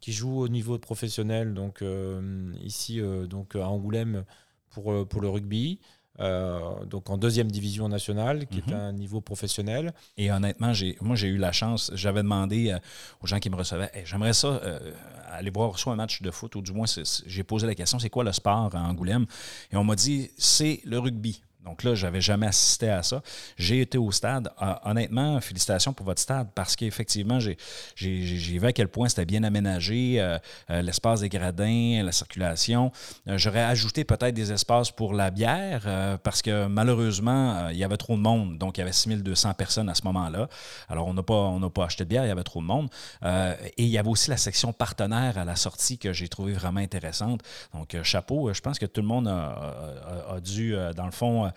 qui 0.00 0.12
joue 0.12 0.40
au 0.40 0.48
niveau 0.48 0.78
professionnel, 0.78 1.54
donc 1.54 1.80
euh, 1.80 2.52
ici, 2.62 3.00
euh, 3.00 3.26
donc 3.26 3.56
à 3.56 3.66
Angoulême 3.68 4.24
pour, 4.70 5.08
pour 5.08 5.22
le 5.22 5.30
rugby. 5.30 5.80
Euh, 6.20 6.84
donc 6.86 7.10
en 7.10 7.16
deuxième 7.16 7.50
division 7.50 7.88
nationale, 7.88 8.46
qui 8.46 8.58
Mhm. 8.66 8.72
est 8.72 8.74
un 8.74 8.92
niveau 8.92 9.20
professionnel. 9.20 9.92
Et 10.16 10.30
honnêtement, 10.32 10.72
moi, 11.00 11.16
j'ai 11.16 11.28
eu 11.28 11.36
la 11.38 11.52
chance. 11.52 11.90
J'avais 11.94 12.22
demandé 12.22 12.70
euh, 12.70 12.78
aux 13.20 13.26
gens 13.26 13.38
qui 13.38 13.50
me 13.50 13.56
recevaient 13.56 13.90
Hey, 13.94 14.02
j'aimerais 14.04 14.32
ça 14.32 14.48
euh, 14.48 14.92
aller 15.30 15.50
voir 15.50 15.78
soit 15.78 15.92
un 15.92 15.96
match 15.96 16.22
de 16.22 16.30
foot, 16.30 16.56
ou 16.56 16.62
du 16.62 16.72
moins, 16.72 16.86
j'ai 17.26 17.42
posé 17.44 17.66
la 17.66 17.74
question 17.74 17.98
c'est 17.98 18.10
quoi 18.10 18.24
le 18.24 18.32
sport 18.32 18.74
à 18.74 18.78
Angoulême? 18.80 19.26
Et 19.70 19.76
on 19.76 19.84
m'a 19.84 19.94
dit 19.96 20.30
c'est 20.36 20.80
le 20.84 20.98
rugby. 20.98 21.42
Donc 21.68 21.82
là, 21.82 21.94
j'avais 21.94 22.22
jamais 22.22 22.46
assisté 22.46 22.88
à 22.88 23.02
ça. 23.02 23.20
J'ai 23.58 23.82
été 23.82 23.98
au 23.98 24.10
stade. 24.10 24.50
Euh, 24.62 24.72
honnêtement, 24.84 25.38
félicitations 25.40 25.92
pour 25.92 26.06
votre 26.06 26.20
stade 26.20 26.48
parce 26.54 26.76
qu'effectivement, 26.76 27.38
j'ai, 27.40 27.58
vu 28.00 28.66
à 28.66 28.72
quel 28.72 28.88
point 28.88 29.10
c'était 29.10 29.26
bien 29.26 29.42
aménagé, 29.42 30.18
euh, 30.18 30.38
euh, 30.70 30.80
l'espace 30.80 31.20
des 31.20 31.28
gradins, 31.28 32.02
la 32.02 32.12
circulation. 32.12 32.90
J'aurais 33.26 33.64
ajouté 33.64 34.04
peut-être 34.04 34.34
des 34.34 34.50
espaces 34.50 34.90
pour 34.90 35.12
la 35.12 35.30
bière 35.30 36.18
parce 36.22 36.40
que 36.40 36.66
malheureusement, 36.66 37.68
il 37.68 37.76
y 37.76 37.84
avait 37.84 37.98
trop 37.98 38.16
de 38.16 38.22
monde. 38.22 38.56
Donc, 38.56 38.78
il 38.78 38.80
y 38.80 38.82
avait 38.82 38.92
6200 38.92 39.52
personnes 39.52 39.90
à 39.90 39.94
ce 39.94 40.02
moment-là. 40.04 40.48
Alors, 40.88 41.06
on 41.06 41.12
n'a 41.12 41.22
pas, 41.22 41.58
pas 41.74 41.84
acheté 41.84 42.04
de 42.04 42.08
bière, 42.08 42.24
il 42.24 42.28
y 42.28 42.30
avait 42.30 42.44
trop 42.44 42.62
de 42.62 42.66
monde. 42.66 42.88
Et 43.24 43.82
il 43.82 43.88
y 43.88 43.98
avait 43.98 44.08
aussi 44.08 44.30
la 44.30 44.38
section 44.38 44.72
partenaire 44.72 45.36
à 45.36 45.44
la 45.44 45.56
sortie 45.56 45.98
que 45.98 46.14
j'ai 46.14 46.28
trouvé 46.28 46.54
vraiment 46.54 46.80
intéressante. 46.80 47.42
Donc, 47.74 47.94
chapeau, 48.02 48.52
je 48.54 48.60
pense 48.60 48.78
que 48.78 48.86
tout 48.86 49.02
le 49.02 49.06
monde 49.06 49.28
a, 49.28 50.40
dû, 50.40 50.74
dans 50.96 51.06
le 51.06 51.12
fond, 51.12 51.50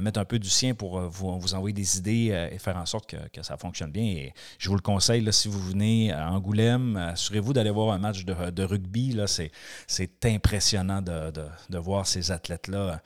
mettre 0.00 0.20
un 0.20 0.24
peu 0.24 0.38
du 0.38 0.48
sien 0.48 0.74
pour 0.74 0.98
euh, 0.98 1.08
vous, 1.08 1.54
envoyer 1.54 1.74
des 1.74 1.98
idées 1.98 2.28
euh, 2.30 2.48
et 2.50 2.58
faire 2.58 2.76
en 2.76 2.86
sorte 2.86 3.06
que, 3.06 3.42
ça 3.42 3.56
fonctionne 3.56 3.90
bien. 3.90 4.04
Et 4.04 4.32
je 4.58 4.68
vous 4.68 4.74
le 4.74 4.80
conseille, 4.80 5.22
là, 5.22 5.32
si 5.32 5.48
vous 5.48 5.60
venez 5.60 6.12
à 6.12 6.30
Angoulême, 6.30 6.96
assurez-vous 6.96 7.52
d'aller 7.52 7.70
voir 7.70 7.92
un 7.94 7.98
match 7.98 8.24
de, 8.24 8.62
rugby. 8.64 9.16
C'est, 9.26 10.24
impressionnant 10.24 11.02
de, 11.02 11.32
de- 11.70 11.78
voir 11.78 12.06
ces 12.06 12.30
athlètes-là. 12.30 13.00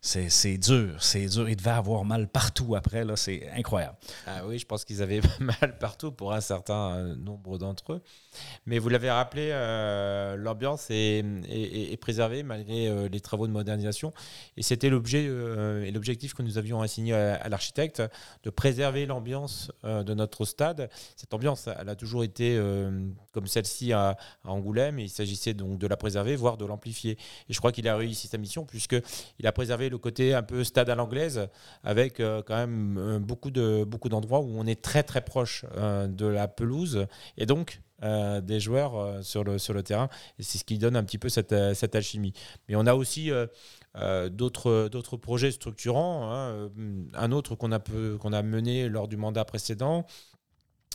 C'est, 0.00 0.58
dur, 0.58 0.96
c'est 1.00 1.26
dur. 1.26 1.48
Ils 1.48 1.56
devaient 1.56 1.70
avoir 1.70 2.04
mal 2.04 2.28
partout 2.28 2.74
après. 2.74 3.04
Là, 3.04 3.16
c'est 3.16 3.48
incroyable. 3.56 3.96
Ah 4.26 4.42
oui, 4.46 4.58
je 4.58 4.66
pense 4.66 4.84
qu'ils 4.84 5.02
avaient 5.02 5.20
mal 5.40 5.78
partout 5.78 6.12
pour 6.12 6.32
un 6.32 6.40
certain 6.40 6.96
euh, 6.96 7.14
nombre 7.14 7.58
d'entre 7.58 7.94
eux. 7.94 8.02
Mais 8.66 8.78
vous 8.78 8.88
l'avez 8.88 9.10
rappelé, 9.10 9.50
euh, 9.52 10.36
l'ambiance 10.36 10.86
est, 10.90 12.00
préservée 12.00 12.42
malgré 12.42 12.88
euh, 12.88 13.08
les 13.08 13.20
travaux 13.20 13.46
de 13.46 13.52
modernisation. 13.52 14.12
Et 14.56 14.62
c'était 14.62 14.90
l'objet 14.90 15.26
euh, 15.28 15.84
et 15.84 15.90
l'objectif 15.90 16.34
que 16.34 16.42
nous 16.42 16.58
avions 16.58 16.80
assigné 16.80 17.14
à, 17.14 17.48
l'architecte, 17.48 18.02
de 18.42 18.50
préserver 18.50 19.06
l'ambiance 19.06 19.70
de 19.84 20.14
notre 20.14 20.44
stade. 20.44 20.88
Cette 21.16 21.34
ambiance, 21.34 21.68
elle 21.78 21.88
a 21.88 21.96
toujours 21.96 22.24
été 22.24 22.58
comme 23.32 23.46
celle-ci 23.46 23.92
à, 23.92 24.16
Angoulême. 24.44 24.98
Il 24.98 25.08
s'agissait 25.08 25.54
donc 25.54 25.78
de 25.78 25.86
la 25.86 25.96
préserver, 25.96 26.36
voire 26.36 26.56
de 26.56 26.64
l'amplifier. 26.64 27.12
Et 27.48 27.52
je 27.52 27.58
crois 27.58 27.72
qu'il 27.72 27.88
a 27.88 27.96
réussi 27.96 28.28
sa 28.28 28.38
mission, 28.38 28.64
puisqu'il 28.64 29.46
a 29.46 29.52
préservé 29.52 29.88
le 29.88 29.98
côté 29.98 30.34
un 30.34 30.42
peu 30.42 30.64
stade 30.64 30.90
à 30.90 30.94
l'anglaise, 30.94 31.48
avec 31.84 32.18
quand 32.18 32.56
même 32.56 33.18
beaucoup 33.20 33.50
de 33.50 33.84
beaucoup 33.84 34.08
d'endroits 34.08 34.40
où 34.40 34.52
on 34.56 34.66
est 34.66 34.80
très 34.80 35.02
très 35.02 35.20
proche 35.20 35.64
de 35.76 36.26
la 36.26 36.48
pelouse 36.48 37.06
et 37.36 37.46
donc 37.46 37.80
euh, 38.02 38.40
des 38.40 38.58
joueurs 38.58 38.96
euh, 38.96 39.22
sur 39.22 39.44
le 39.44 39.58
sur 39.58 39.74
le 39.74 39.82
terrain 39.82 40.08
c'est 40.40 40.58
ce 40.58 40.64
qui 40.64 40.78
donne 40.78 40.96
un 40.96 41.04
petit 41.04 41.18
peu 41.18 41.28
cette, 41.28 41.52
euh, 41.52 41.74
alchimie 41.92 42.32
mais 42.68 42.74
on 42.74 42.86
a 42.86 42.94
aussi 42.94 43.30
d'autres 44.30 45.16
projets 45.16 45.52
structurants 45.52 46.32
hein. 46.32 46.70
Un 47.14 47.32
autre 47.32 47.54
qu'on 47.54 47.70
a 47.72 48.42
mené 48.42 48.88
lors 48.88 49.08
du 49.08 49.16
mandat 49.16 49.44
précédent 49.44 50.06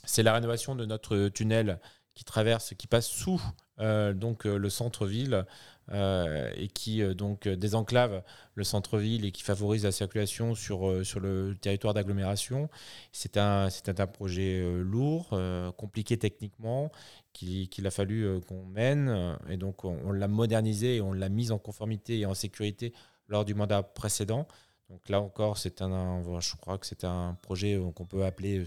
c'est 0.03 0.23
la 0.23 0.33
rénovation 0.33 0.75
de 0.75 0.85
notre 0.85 1.29
tunnel 1.29 1.79
qui 2.17 2.25
traverse 2.25 2.73
qui 2.75 2.87
passe 2.87 3.07
sous 3.07 3.39
euh, 3.79 4.11
donc 4.13 4.47
euh, 4.47 4.57
le 4.57 4.69
centre-ville 4.69 5.45
euh, 5.91 6.51
et 6.55 6.67
qui 6.67 7.03
donc 7.15 7.47
désenclave 7.47 8.23
le 8.55 8.63
centre-ville 8.63 9.23
et 9.23 9.31
qui 9.31 9.43
favorise 9.43 9.83
la 9.83 9.91
circulation 9.91 10.55
sur, 10.55 11.05
sur 11.05 11.19
le 11.19 11.55
territoire 11.61 11.93
d'agglomération. 11.93 12.69
C'est 13.11 13.37
un, 13.37 13.69
c'était 13.69 14.01
un 14.01 14.07
projet 14.07 14.65
lourd, 14.81 15.29
compliqué 15.77 16.17
techniquement, 16.17 16.91
qu'il 17.33 17.87
a 17.87 17.91
fallu 17.91 18.41
qu'on 18.47 18.65
mène. 18.65 19.37
Et 19.47 19.55
donc, 19.57 19.85
on, 19.85 20.11
l'a 20.11 20.27
modernisé 20.27 20.97
et 20.97 21.01
on 21.01 21.13
l'a 21.13 21.29
mis 21.29 21.51
en 21.51 21.59
conformité 21.59 22.19
et 22.19 22.25
en 22.25 22.33
sécurité 22.33 22.93
lors 23.27 23.45
du 23.45 23.53
mandat 23.53 23.83
précédent. 23.83 24.47
Donc 24.89 25.07
là 25.09 25.21
encore, 25.21 25.57
c'est 25.57 25.81
un, 25.81 25.91
un- 25.91 26.39
je 26.39 26.55
crois 26.55 26.77
que 26.77 26.85
c'est 26.85 27.03
un 27.03 27.37
projet 27.41 27.79
qu'on 27.95 28.05
peut 28.05 28.25
appeler 28.25 28.59
euh, 28.59 28.65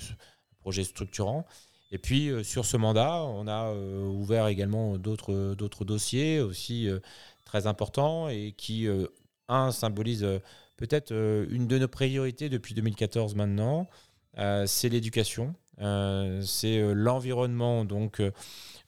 projet 0.60 0.84
structurant. 0.84 1.46
Et 1.92 1.98
puis, 1.98 2.28
euh, 2.28 2.42
sur 2.42 2.64
ce 2.64 2.76
mandat, 2.76 3.24
on 3.24 3.46
a 3.48 3.72
euh, 3.72 4.06
ouvert 4.08 4.46
également 4.46 4.96
d'autres 4.96 5.54
d'autres 5.54 5.84
dossiers 5.84 6.40
aussi 6.40 6.88
euh, 6.88 7.00
très 7.44 7.66
importants 7.66 8.28
et 8.28 8.52
qui, 8.56 8.86
un, 9.48 9.72
symbolise 9.72 10.24
peut-être 10.76 11.12
une 11.12 11.66
de 11.66 11.78
nos 11.78 11.88
priorités 11.88 12.48
depuis 12.48 12.74
2014 12.74 13.34
maintenant, 13.34 13.88
c'est 14.66 14.88
l'éducation. 14.88 15.56
C'est 15.78 16.94
l'environnement 16.94 17.84
donc 17.84 18.22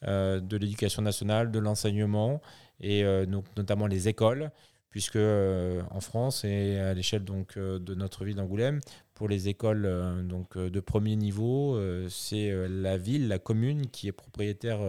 de 0.02 0.56
l'éducation 0.56 1.02
nationale, 1.02 1.50
de 1.50 1.58
l'enseignement 1.58 2.40
et 2.78 3.02
donc, 3.26 3.46
notamment 3.56 3.88
les 3.88 4.06
écoles, 4.06 4.52
puisque 4.90 5.16
en 5.16 6.00
France 6.00 6.44
et 6.44 6.78
à 6.78 6.94
l'échelle 6.94 7.24
donc 7.24 7.58
de 7.58 7.94
notre 7.96 8.24
ville 8.24 8.36
d'Angoulême, 8.36 8.78
pour 9.14 9.28
les 9.28 9.48
écoles 9.48 9.84
euh, 9.86 10.22
donc 10.22 10.56
euh, 10.56 10.70
de 10.70 10.80
premier 10.80 11.16
niveau, 11.16 11.76
euh, 11.76 12.08
c'est 12.08 12.52
la 12.68 12.96
ville, 12.96 13.28
la 13.28 13.38
commune 13.38 13.88
qui 13.88 14.08
est 14.08 14.12
propriétaire 14.12 14.80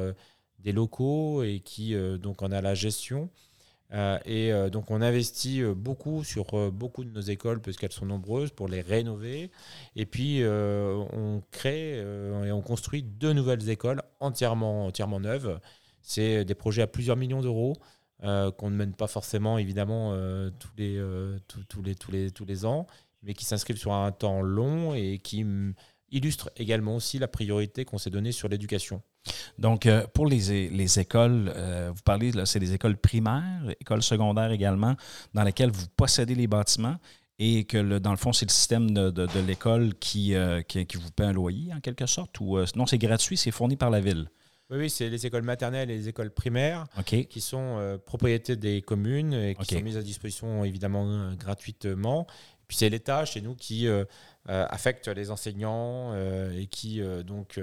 des 0.60 0.72
locaux 0.72 1.44
et 1.44 1.60
qui 1.60 1.96
donc 2.20 2.42
en 2.42 2.52
a 2.52 2.62
la 2.62 2.74
gestion. 2.74 3.30
Et 4.26 4.52
donc 4.72 4.90
on 4.90 5.02
investit 5.02 5.62
beaucoup 5.62 6.24
sur 6.24 6.72
beaucoup 6.72 7.04
de 7.04 7.12
nos 7.12 7.22
écoles 7.22 7.62
parce 7.62 7.78
qu'elles 7.78 7.92
sont 7.92 8.08
nombreuses 8.08 8.50
pour 8.50 8.68
les 8.68 8.82
rénover. 8.82 9.52
Et 9.96 10.06
puis 10.08 10.42
on 10.44 11.44
crée 11.52 12.00
et 12.00 12.52
on 12.52 12.62
construit 12.62 13.04
deux 13.04 13.34
nouvelles 13.34 13.70
écoles 13.70 14.02
entièrement, 14.20 14.88
entièrement 14.88 15.20
neuves. 15.20 15.60
C'est 16.02 16.44
des 16.44 16.56
projets 16.56 16.82
à 16.82 16.88
plusieurs 16.88 17.18
millions 17.18 17.42
d'euros 17.42 17.76
qu'on 18.22 18.72
ne 18.72 18.76
mène 18.76 18.94
pas 18.94 19.08
forcément 19.08 19.60
évidemment 19.60 20.16
tous, 20.58 20.72
les, 20.78 21.00
tous 21.48 21.82
les, 21.84 21.96
tous, 21.96 22.12
les, 22.12 22.32
tous 22.32 22.46
les 22.46 22.66
ans, 22.66 22.88
mais 23.24 23.34
qui 23.34 23.46
s'inscrivent 23.46 23.78
sur 23.78 23.94
un 23.94 24.12
temps 24.12 24.42
long 24.42 24.94
et 24.94 25.20
qui 25.20 25.44
mm, 25.44 25.74
illustrent 26.12 26.52
également 26.58 26.96
aussi 26.96 27.20
la 27.20 27.28
priorité 27.28 27.86
qu'on 27.86 27.98
s'est 27.98 28.10
donnée 28.12 28.32
sur 28.32 28.48
l'éducation. 28.50 29.02
Donc, 29.58 29.86
euh, 29.86 30.06
pour 30.14 30.26
les, 30.28 30.70
les 30.70 31.00
écoles, 31.00 31.52
euh, 31.56 31.92
vous 31.96 32.02
parlez, 32.04 32.32
là, 32.34 32.46
c'est 32.46 32.60
des 32.60 32.74
écoles 32.74 32.98
primaires, 32.98 33.64
écoles 33.80 34.04
secondaires 34.04 34.52
également, 34.52 34.96
dans 35.34 35.44
lesquelles 35.44 35.72
vous 35.72 35.88
possédez 35.96 36.36
les 36.36 36.48
bâtiments 36.48 36.98
et 37.40 37.64
que, 37.64 37.78
le- 37.78 38.00
dans 38.00 38.12
le 38.12 38.18
fond, 38.18 38.34
c'est 38.34 38.46
le 38.46 38.52
système 38.52 38.92
de, 38.92 39.10
de- 39.10 39.26
de 39.26 39.40
l'école 39.40 39.96
qui, 39.96 40.36
euh, 40.36 40.62
qui, 40.62 40.86
qui 40.86 40.98
vous 40.98 41.10
paie 41.12 41.24
un 41.24 41.34
loyer, 41.34 41.74
en 41.74 41.80
quelque 41.80 42.06
sorte, 42.06 42.40
ou 42.42 42.60
non, 42.76 42.86
c'est 42.86 42.98
gratuit, 42.98 43.38
c'est 43.38 43.52
fourni 43.52 43.76
par 43.78 43.90
la 43.90 44.02
ville? 44.02 44.28
Oui, 44.70 44.78
oui, 44.80 44.90
c'est 44.90 45.10
les 45.10 45.26
écoles 45.26 45.44
maternelles 45.44 45.92
et 45.92 45.98
les 45.98 46.10
écoles 46.10 46.32
primaires 46.32 46.86
qui 47.06 47.42
sont 47.42 48.00
propriétés 48.06 48.56
des 48.56 48.82
communes 48.82 49.34
et 49.34 49.56
qui 49.56 49.76
sont 49.76 49.82
mises 49.82 49.98
à 49.98 50.02
disposition 50.02 50.64
évidemment 50.64 51.34
gratuitement. 51.36 52.26
Puis 52.68 52.78
c'est 52.78 52.90
l'État 52.90 53.26
chez 53.26 53.42
nous 53.42 53.56
qui 53.56 53.88
euh, 53.88 54.06
euh, 54.50 54.66
affecte 54.70 55.08
les 55.08 55.32
enseignants 55.32 56.12
euh, 56.14 56.58
et 56.58 56.68
qui 56.68 57.02
donc 57.26 57.60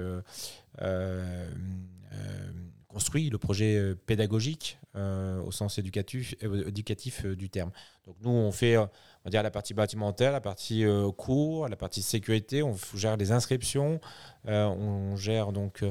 construit 2.87 3.29
le 3.29 3.37
projet 3.37 3.95
pédagogique 4.05 4.77
au 4.95 5.51
sens 5.51 5.77
éducatif, 5.77 6.35
éducatif 6.41 7.25
du 7.25 7.49
terme. 7.49 7.71
Donc 8.05 8.17
nous 8.21 8.31
on 8.31 8.51
fait 8.51 8.77
on 8.77 8.89
va 9.23 9.31
dire 9.31 9.43
la 9.43 9.51
partie 9.51 9.73
bâtimentaire, 9.73 10.33
la 10.33 10.41
partie 10.41 10.83
cours, 11.15 11.69
la 11.69 11.77
partie 11.77 12.01
sécurité, 12.01 12.63
on 12.63 12.75
gère 12.95 13.15
les 13.15 13.31
inscriptions, 13.31 14.01
on 14.45 15.15
gère 15.15 15.53
donc 15.53 15.85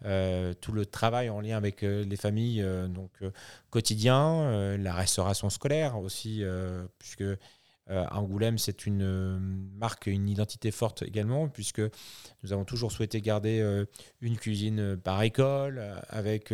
tout 0.00 0.72
le 0.72 0.86
travail 0.86 1.28
en 1.28 1.40
lien 1.40 1.58
avec 1.58 1.82
les 1.82 2.16
familles 2.16 2.64
donc 2.88 3.10
quotidien, 3.70 4.76
la 4.78 4.94
restauration 4.94 5.50
scolaire 5.50 5.98
aussi, 5.98 6.42
puisque 6.98 7.24
euh, 7.90 8.04
Angoulême 8.10 8.58
c'est 8.58 8.86
une 8.86 9.02
euh, 9.02 9.38
marque, 9.76 10.06
une 10.06 10.28
identité 10.28 10.70
forte 10.70 11.02
également, 11.02 11.48
puisque 11.48 11.80
nous 12.42 12.52
avons 12.52 12.64
toujours 12.64 12.92
souhaité 12.92 13.20
garder 13.20 13.60
euh, 13.60 13.86
une 14.20 14.36
cuisine 14.36 14.80
euh, 14.80 14.96
par 14.96 15.22
école 15.22 15.82
avec 16.08 16.52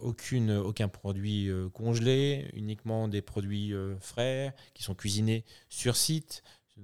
aucune, 0.00 0.50
aucun 0.50 0.88
produit 0.88 1.50
congelé, 1.72 2.50
uniquement 2.52 3.08
des 3.08 3.22
produits 3.22 3.72
frais 3.98 4.54
qui 4.74 4.82
sont 4.82 4.94
cuisinés 4.94 5.46
sur 5.70 5.96
site. 5.96 6.42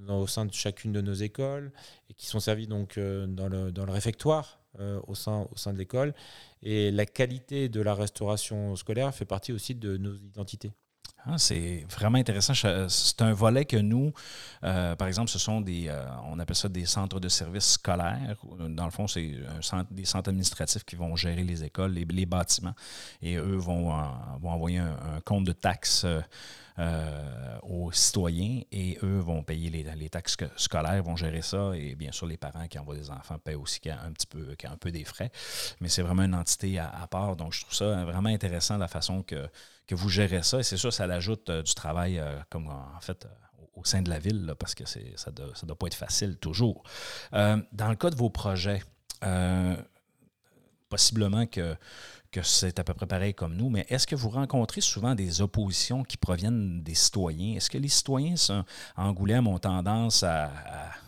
au 0.08 0.26
sein 0.26 0.46
de 0.46 0.52
chacune 0.54 0.90
de 0.90 1.02
nos 1.02 1.12
écoles 1.12 1.72
et 2.08 2.14
qui 2.14 2.26
sont 2.26 2.40
servis 2.40 2.66
donc 2.66 2.98
dans, 2.98 3.48
le, 3.48 3.92
réfectoire 3.92 4.60
au 5.06 5.14
sein 5.14 5.72
de 5.74 5.76
l'école. 5.76 6.14
Et 6.62 6.90
la 6.90 7.04
qualité 7.04 7.68
de 7.68 7.82
la 7.82 7.94
restauration 7.94 8.76
scolaire 8.76 9.14
fait 9.14 9.26
partie 9.26 9.52
aussi 9.52 9.74
de 9.74 9.98
nos 9.98 10.14
identités. 10.14 10.72
Ah, 11.26 11.38
c'est 11.38 11.86
vraiment 11.90 12.18
intéressant. 12.18 12.52
C'est 12.88 13.22
un 13.22 13.32
volet 13.32 13.64
que 13.64 13.78
nous, 13.78 14.12
euh, 14.62 14.94
par 14.94 15.08
exemple, 15.08 15.30
ce 15.30 15.38
sont 15.38 15.62
des, 15.62 15.88
euh, 15.88 16.04
on 16.26 16.38
appelle 16.38 16.54
ça 16.54 16.68
des 16.68 16.84
centres 16.84 17.18
de 17.18 17.28
services 17.30 17.72
scolaires. 17.72 18.36
Dans 18.68 18.84
le 18.84 18.90
fond, 18.90 19.08
c'est 19.08 19.32
des 19.90 20.04
centres 20.04 20.28
administratifs 20.28 20.84
qui 20.84 20.96
vont 20.96 21.16
gérer 21.16 21.42
les 21.42 21.64
écoles, 21.64 21.92
les, 21.92 22.26
bâtiments, 22.26 22.74
et 23.22 23.36
eux 23.36 23.56
vont, 23.56 23.90
euh, 23.92 24.02
envoyer 24.42 24.78
un, 24.78 25.20
compte 25.24 25.44
de 25.44 25.52
taxes 25.52 26.06
euh, 26.78 27.58
aux 27.62 27.92
citoyens 27.92 28.62
et 28.72 28.98
eux 29.02 29.18
vont 29.20 29.42
payer 29.42 29.70
les, 29.70 30.08
taxes 30.08 30.36
sco- 30.36 30.50
scolaires, 30.56 31.02
vont 31.02 31.14
gérer 31.14 31.42
ça 31.42 31.72
et 31.74 31.94
bien 31.94 32.10
sûr 32.10 32.26
les 32.26 32.36
parents 32.36 32.66
qui 32.66 32.78
envoient 32.78 32.96
des 32.96 33.10
enfants 33.10 33.38
paient 33.38 33.54
aussi 33.54 33.80
un 33.88 34.12
petit 34.12 34.26
peu, 34.26 34.56
un 34.64 34.76
peu 34.76 34.90
des 34.90 35.04
frais, 35.04 35.30
mais 35.80 35.88
c'est 35.88 36.02
vraiment 36.02 36.24
une 36.24 36.34
entité 36.34 36.78
à, 36.78 37.06
part. 37.08 37.36
Donc 37.36 37.52
je 37.52 37.60
trouve 37.60 37.74
ça 37.74 38.04
vraiment 38.04 38.28
intéressant 38.28 38.76
la 38.76 38.88
façon 38.88 39.22
que 39.22 39.48
que 39.86 39.94
vous 39.94 40.08
gérez 40.08 40.42
ça. 40.42 40.60
Et 40.60 40.62
c'est 40.62 40.78
sûr, 40.78 40.92
ça 40.94 41.06
l'ajoute 41.06 41.50
euh, 41.50 41.62
du 41.62 41.74
travail, 41.74 42.18
euh, 42.18 42.38
comme 42.48 42.68
en 42.68 43.00
fait, 43.02 43.28
au, 43.74 43.84
sein 43.84 44.00
de 44.00 44.08
la 44.08 44.18
ville, 44.18 44.54
parce 44.58 44.74
que 44.74 44.86
ça 44.86 44.98
ne 44.98 45.30
doit, 45.36 45.52
doit 45.62 45.78
pas 45.78 45.86
être 45.88 45.94
facile 45.94 46.38
toujours. 46.38 46.84
Dans 47.32 47.88
le 47.90 47.94
cas 47.96 48.08
de 48.08 48.16
vos 48.16 48.30
projets, 48.30 48.82
possiblement 50.88 51.46
que, 51.46 51.76
que 52.30 52.42
c'est 52.42 52.78
à 52.78 52.84
peu 52.84 52.94
près 52.94 53.06
pareil 53.06 53.34
comme 53.34 53.54
nous, 53.54 53.70
mais 53.70 53.86
est-ce 53.88 54.06
que 54.06 54.16
vous 54.16 54.30
rencontrez 54.30 54.80
souvent 54.80 55.14
des 55.14 55.40
oppositions 55.40 56.02
qui 56.02 56.16
proviennent 56.16 56.82
des 56.82 56.94
citoyens? 56.94 57.56
Est-ce 57.56 57.70
que 57.70 57.78
les 57.78 57.88
citoyens 57.88 58.34
à 58.96 59.06
Angoulême 59.06 59.46
ont 59.46 59.58
tendance 59.58 60.22
à, 60.24 60.50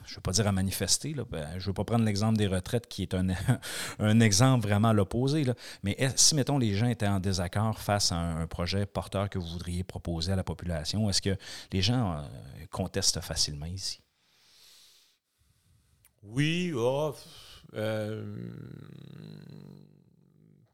je 0.06 0.12
ne 0.12 0.16
veux 0.16 0.22
pas 0.22 0.30
dire 0.30 0.46
à 0.46 0.52
manifester, 0.52 1.14
là, 1.14 1.24
ben, 1.28 1.48
je 1.54 1.56
ne 1.56 1.66
veux 1.66 1.72
pas 1.72 1.84
prendre 1.84 2.04
l'exemple 2.04 2.38
des 2.38 2.46
retraites 2.46 2.86
qui 2.86 3.02
est 3.02 3.12
un, 3.14 3.26
un 3.98 4.20
exemple 4.20 4.68
vraiment 4.68 4.88
à 4.88 4.92
l'opposé, 4.92 5.44
mais 5.82 5.96
si, 6.14 6.36
mettons, 6.36 6.58
les 6.58 6.74
gens 6.74 6.86
étaient 6.86 7.08
en 7.08 7.18
désaccord 7.18 7.80
face 7.80 8.12
à 8.12 8.16
un, 8.16 8.46
projet 8.46 8.86
porteur 8.86 9.28
que 9.28 9.38
vous 9.38 9.48
voudriez 9.48 9.82
proposer 9.82 10.32
à 10.32 10.36
la 10.36 10.44
population, 10.44 11.10
est-ce 11.10 11.20
que 11.20 11.36
les 11.72 11.82
gens 11.82 12.12
euh, 12.12 12.22
contestent 12.70 13.20
facilement 13.20 13.66
ici? 13.66 14.00
Oui, 16.22 16.72
oh, 16.74 17.14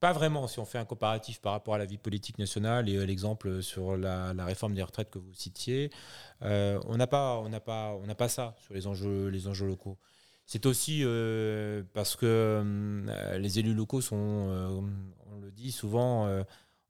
pas 0.02 0.12
vraiment 0.12 0.48
si 0.48 0.58
on 0.58 0.64
fait 0.64 0.78
un 0.78 0.84
comparatif 0.84 1.40
par 1.40 1.52
rapport 1.52 1.74
à 1.74 1.78
la 1.78 1.84
vie 1.84 1.96
politique 1.96 2.36
nationale 2.38 2.88
et 2.88 2.96
euh, 2.96 3.06
l'exemple 3.06 3.62
sur 3.62 3.96
la, 3.96 4.32
réforme 4.44 4.74
des 4.74 4.82
retraites 4.82 5.10
que 5.10 5.20
vous 5.20 5.32
citiez. 5.32 5.90
euh, 6.42 6.80
on 6.86 6.96
n'a 6.96 7.06
pas, 7.06 7.40
pas, 7.64 7.96
pas 8.18 8.28
ça 8.28 8.56
sur 8.58 8.74
les 8.74 8.88
enjeux, 8.88 9.28
les 9.28 9.46
enjeux 9.46 9.68
locaux. 9.68 9.96
C'est 10.44 10.66
aussi 10.66 11.02
euh, 11.04 11.84
parce 11.94 12.16
que 12.16 12.26
euh, 12.26 13.38
les 13.38 13.60
élus 13.60 13.74
locaux 13.74 14.00
sont, 14.00 14.16
euh, 14.50 14.80
on 15.30 15.38
le 15.38 15.52
dit 15.52 15.70
souvent 15.70 16.26
euh, 16.26 16.42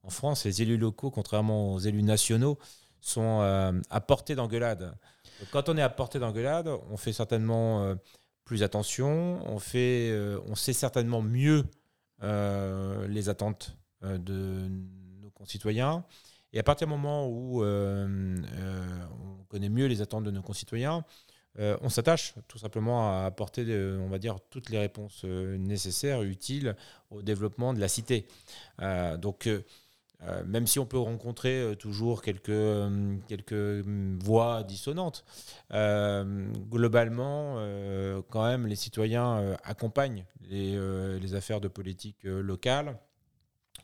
en 0.03 0.11
France, 0.11 0.47
les 0.47 0.63
élus 0.63 0.79
locaux, 0.79 1.11
contrairement 1.11 1.75
aux 1.75 1.79
élus 1.79 2.03
nationaux, 2.03 2.59
sont 3.01 3.41
euh, 3.43 3.73
à 3.91 4.01
portée 4.01 4.35
d'engueulade. 4.35 4.97
Quand 5.51 5.69
on 5.69 5.77
est 5.77 5.83
à 5.83 5.91
portée 5.91 6.19
d'engueulade, 6.19 6.69
on 6.91 6.97
fait 6.97 7.13
certainement 7.13 7.83
euh, 7.83 7.95
plus 8.45 8.63
attention, 8.63 9.41
on, 9.49 9.59
fait, 9.59 10.11
euh, 10.11 10.41
on 10.47 10.55
sait 10.55 10.73
certainement 10.73 11.23
mieux 11.23 11.65
euh, 12.23 13.07
les 13.09 13.29
attentes 13.29 13.77
euh, 14.05 14.19
de 14.19 14.69
nos 15.21 15.31
concitoyens. 15.31 16.05
Et 16.53 16.59
à 16.59 16.63
partir 16.63 16.87
du 16.87 16.91
moment 16.91 17.29
où 17.29 17.65
on 17.65 19.45
connaît 19.49 19.71
mieux 19.71 19.87
les 19.87 20.03
attentes 20.03 20.25
de 20.25 20.31
nos 20.31 20.43
concitoyens, 20.43 21.03
on 21.59 21.89
s'attache 21.89 22.35
tout 22.47 22.59
simplement 22.59 23.11
à 23.11 23.25
apporter, 23.25 23.65
on 23.99 24.11
va 24.11 24.19
dire, 24.19 24.37
toutes 24.51 24.69
les 24.69 24.79
réponses 24.79 25.25
nécessaires, 25.25 26.23
utiles 26.23 26.77
au 27.11 27.23
développement 27.23 27.73
de 27.73 27.81
la 27.81 27.89
cité. 27.89 28.27
Donc, 29.19 29.49
euh, 30.25 30.45
même 30.47 30.67
si 30.67 30.79
on 30.79 30.87
peut 30.87 30.99
rencontrer 30.99 31.61
euh, 31.61 31.75
toujours 31.75 32.23
quelques, 32.23 32.49
euh, 32.51 33.17
quelques 33.27 33.53
hum, 33.53 34.19
voix 34.23 34.63
dissonantes, 34.63 35.25
globalement, 36.71 37.57
quand 38.31 38.45
même, 38.45 38.67
les 38.67 38.77
citoyens 38.77 39.57
accompagnent 39.65 40.25
les, 40.49 40.79
les 41.19 41.35
affaires 41.35 41.61
de 41.61 41.69
politique 41.69 42.25
locale, 42.25 42.99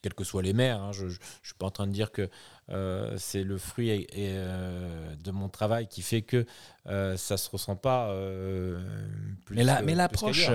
quels 0.03 0.15
que 0.15 0.25
soient 0.25 0.43
les 0.43 0.53
maires. 0.53 0.83
hein. 0.83 0.93
Je 0.93 1.07
ne 1.07 1.11
suis 1.11 1.55
pas 1.59 1.67
en 1.67 1.71
train 1.71 1.87
de 1.87 1.93
dire 1.93 2.13
que 2.13 2.29
euh, 2.71 3.15
c'est 3.19 3.45
le 3.45 3.57
fruit 3.59 3.89
et- 3.91 4.03
et, 4.13 4.33
euh, 4.35 5.15
de 5.25 5.31
mon 5.31 5.49
travail 5.49 5.87
qui 5.89 6.03
fait 6.03 6.23
que 6.23 6.45
euh, 6.87 7.17
ça 7.17 7.35
ne 7.35 7.39
se 7.39 7.51
ressent 7.51 7.77
pas 7.77 8.09
euh, 8.11 8.81
plus 9.45 9.57
Mais 9.57 9.65
la- 9.65 9.83
mais 9.83 9.95
l'approche, 9.95 10.49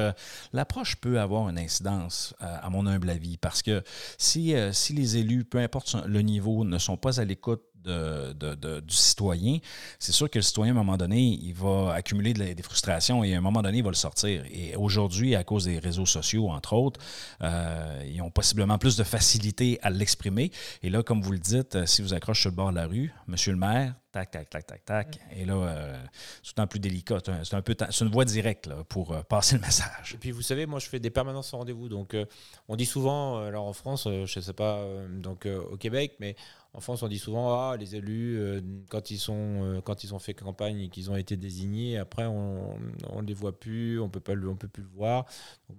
l'approche 0.54 0.96
peut 0.98 1.20
avoir 1.20 1.50
une 1.50 1.58
incidence, 1.60 2.34
à 2.40 2.70
mon 2.70 2.86
humble 2.88 3.10
avis, 3.10 3.38
parce 3.38 3.62
que 3.62 3.84
si, 4.18 4.56
si 4.72 4.94
les 4.94 5.18
élus, 5.18 5.44
peu 5.46 5.60
importe 5.60 5.96
le 6.06 6.22
niveau, 6.22 6.64
ne 6.64 6.78
sont 6.78 6.98
pas 6.98 7.20
à 7.20 7.26
l'écoute 7.26 7.64
de- 7.84 8.34
de- 8.34 8.56
de- 8.56 8.80
du 8.80 8.96
citoyen, 8.96 9.60
c'est 10.00 10.12
sûr 10.12 10.30
que 10.30 10.40
le 10.40 10.44
citoyen, 10.44 10.74
à 10.76 10.80
un 10.80 10.84
moment 10.84 10.98
donné, 10.98 11.20
il 11.22 11.54
va 11.54 11.94
accumuler 11.94 12.34
de 12.34 12.44
des 12.54 12.64
frustrations 12.64 13.24
et 13.24 13.34
à 13.36 13.38
un 13.38 13.42
moment 13.42 13.62
donné, 13.62 13.78
il 13.80 13.84
va 13.84 13.90
le 13.90 13.96
sortir. 13.96 14.44
Et 14.52 14.76
aujourd'hui, 14.76 15.36
à 15.36 15.44
cause 15.44 15.66
des 15.66 15.80
réseaux 15.80 16.06
sociaux, 16.06 16.50
entre 16.50 16.74
autres, 16.74 17.00
euh, 17.42 18.04
ils 18.08 18.22
ont 18.22 18.30
possiblement 18.32 18.78
plus 18.78 18.96
de 18.98 19.04
facilité 19.04 19.80
à 19.82 19.90
l'exprimer. 19.90 20.52
Et 20.82 20.90
là, 20.90 21.04
comme 21.04 21.22
vous 21.22 21.32
le 21.32 21.40
dites, 21.40 21.86
si 21.86 22.02
vous 22.02 22.14
accrochez 22.14 22.42
sur 22.42 22.50
le 22.50 22.56
bord 22.56 22.72
de 22.72 22.76
la 22.76 22.88
rue, 22.88 23.14
monsieur 23.28 23.52
le 23.54 23.58
maire, 23.60 23.96
tac, 24.12 24.30
tac, 24.32 24.50
tac, 24.50 24.66
tac, 24.68 24.86
tac, 24.86 25.20
et 25.36 25.46
là, 25.46 25.54
euh, 25.54 26.04
c'est 26.42 26.50
tout 26.50 26.54
le 26.58 26.62
temps 26.64 26.68
plus 26.68 26.80
délicat. 26.80 27.18
C'est 27.44 27.54
un- 27.56 27.62
peu, 27.62 27.76
une 28.02 28.10
voie 28.10 28.26
directe 28.26 28.68
là, 28.68 28.84
pour 28.90 29.12
euh, 29.14 29.22
passer 29.24 29.56
le 29.56 29.62
message. 29.62 30.14
Et 30.14 30.18
puis 30.18 30.32
vous 30.32 30.42
savez, 30.42 30.66
moi 30.66 30.80
je 30.80 30.88
fais 30.90 31.00
des 31.00 31.10
permanences 31.10 31.50
sans 31.50 31.60
rendez-vous. 31.60 31.90
Donc 31.90 32.14
euh, 32.14 32.26
on 32.68 32.76
dit 32.76 32.86
souvent, 32.86 33.38
alors 33.40 33.66
en 33.66 33.74
France, 33.74 34.04
je 34.06 34.22
ne 34.22 34.26
sais 34.44 34.54
pas, 34.54 34.86
donc 35.10 35.48
au 35.72 35.78
Québec, 35.78 36.14
mais 36.20 36.36
en 36.74 36.80
France 36.80 37.04
on 37.04 37.08
dit 37.08 37.20
souvent, 37.20 37.54
ah 37.54 37.78
les 37.78 37.96
élus, 37.96 38.40
euh, 38.40 38.62
quand 38.90 39.12
ils 39.12 39.20
sont, 39.20 39.62
euh, 39.64 39.82
quand 39.82 40.04
ils 40.04 40.16
ont 40.16 40.20
fait 40.20 40.34
campagne 40.34 40.80
et 40.80 40.90
qu'ils 40.90 41.12
ont 41.12 41.16
été 41.16 41.38
désignés, 41.38 41.98
après 41.98 42.26
on 42.26 42.76
ne 43.16 43.28
les 43.28 43.34
voit 43.36 43.58
plus, 43.58 44.00
on 44.00 44.10
peut 44.10 44.20
pas, 44.20 44.34
on 44.34 44.56
peut 44.56 44.68
plus 44.68 44.82
le 44.82 44.90
voir. 44.90 45.26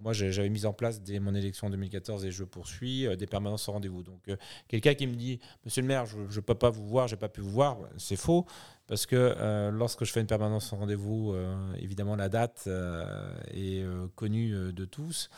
Moi 0.02 0.12
j'avais 0.12 0.48
mis 0.48 0.66
en 0.66 0.72
place 0.72 1.02
dès 1.02 1.18
mon 1.18 1.34
élection 1.34 1.66
en 1.66 1.70
2014 1.70 2.24
et 2.24 2.30
je 2.30 2.44
poursuis 2.44 3.06
euh, 3.06 3.16
des 3.16 3.26
permanences 3.26 3.64
sans 3.64 3.72
rendez-vous. 3.72 4.04
Donc 4.04 4.30
quelqu'un 4.68 4.94
qui 4.94 5.06
me 5.06 5.14
dit, 5.14 5.40
Monsieur 5.64 5.82
le 5.82 5.88
maire, 5.88 6.06
je 6.06 6.18
ne 6.18 6.40
peux 6.40 6.54
pas 6.54 6.70
vous 6.70 6.86
voir, 6.86 7.08
j'ai 7.08 7.16
pas 7.16 7.28
pu 7.28 7.40
vous 7.40 7.50
voir, 7.50 7.78
c'est 7.96 8.16
faux. 8.16 8.46
Parce 8.86 9.06
que 9.06 9.16
euh, 9.16 9.70
lorsque 9.70 10.04
je 10.04 10.12
fais 10.12 10.20
une 10.20 10.26
permanence 10.26 10.66
sans 10.66 10.76
rendez-vous, 10.76 11.32
euh, 11.32 11.54
évidemment 11.78 12.16
la 12.16 12.28
date 12.28 12.64
euh, 12.66 13.34
est 13.50 13.82
connue 14.14 14.72
de 14.72 14.84
tous 14.84 15.30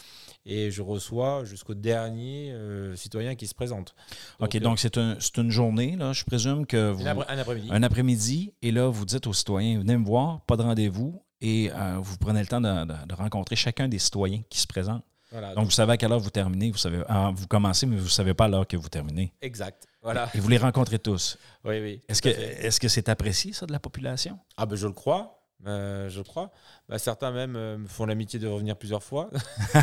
et 0.45 0.71
je 0.73 0.83
reçois 0.83 1.45
jusqu'au 1.45 1.75
dernier 1.75 2.53
citoyen 2.97 3.35
qui 3.37 3.47
se 3.47 3.55
présente. 3.55 3.95
OK, 4.41 4.57
donc 4.59 4.79
c'est 4.81 4.99
un- 4.99 5.17
c'est 5.21 5.37
une 5.39 5.51
journée, 5.51 5.97
là, 5.97 6.13
je 6.13 6.25
présume 6.25 6.67
que 6.67 6.91
vous. 6.91 7.03
un 7.07 7.07
après- 7.07 7.27
un 7.33 7.39
après-midi. 7.39 7.69
Un 7.71 7.83
après-midi, 7.83 8.53
et 8.63 8.73
là, 8.73 8.89
vous 8.89 9.05
dites 9.05 9.27
aux 9.27 9.33
citoyens, 9.33 9.79
venez 9.79 9.97
me 9.97 10.05
voir, 10.05 10.41
pas 10.43 10.57
de 10.57 10.63
rendez-vous, 10.63 11.23
et 11.41 11.71
vous 12.01 12.17
prenez 12.19 12.41
le 12.41 12.47
temps 12.47 12.61
de, 12.61 12.85
de- 12.85 13.07
de 13.07 13.15
rencontrer 13.15 13.55
chacun 13.57 13.87
des 13.89 13.99
citoyens 14.01 14.43
qui 14.51 14.59
se 14.59 14.67
présentent. 14.67 15.05
Voilà, 15.33 15.55
Donc, 15.55 15.65
vous 15.65 15.71
savez 15.73 15.93
à 15.93 15.97
quelle 15.97 16.13
heure 16.13 16.21
vous 16.21 16.31
terminez, 16.31 16.71
vous 16.71 16.79
savez, 16.79 17.03
ah, 17.09 17.33
vous 17.35 17.49
commencez, 17.49 17.85
mais 17.85 17.97
vous 17.97 18.05
ne 18.05 18.09
savez 18.09 18.33
pas 18.33 18.45
à 18.45 18.49
l'heure 18.49 18.67
que 18.67 18.77
vous 18.77 18.89
terminez. 18.89 19.33
exact. 19.41 19.87
Voilà. 20.07 20.31
Et 20.35 20.41
vous 20.41 20.49
les 20.49 20.59
rencontrez 20.59 20.99
tous. 21.01 21.37
Oui, 21.65 21.81
oui. 21.81 22.01
Est-ce 22.09 22.23
que 22.23 22.29
est-ce 22.29 22.79
que 22.81 22.87
c'est 22.89 23.09
apprécié, 23.09 23.53
ça, 23.53 23.67
de 23.67 23.73
la 23.73 23.81
population? 23.81 24.39
Ah 24.57 24.65
ben 24.65 24.77
je 24.77 24.87
le 24.87 24.93
crois. 24.93 25.33
euh, 25.67 26.09
je 26.09 26.19
le 26.19 26.25
crois. 26.25 26.53
Bah, 26.89 26.99
certains 26.99 27.33
même 27.33 27.57
euh, 27.57 27.77
me 27.79 27.89
font 27.89 28.07
l'amitié 28.07 28.39
de 28.39 28.47
revenir 28.47 28.77
plusieurs 28.77 29.03
fois. 29.03 29.31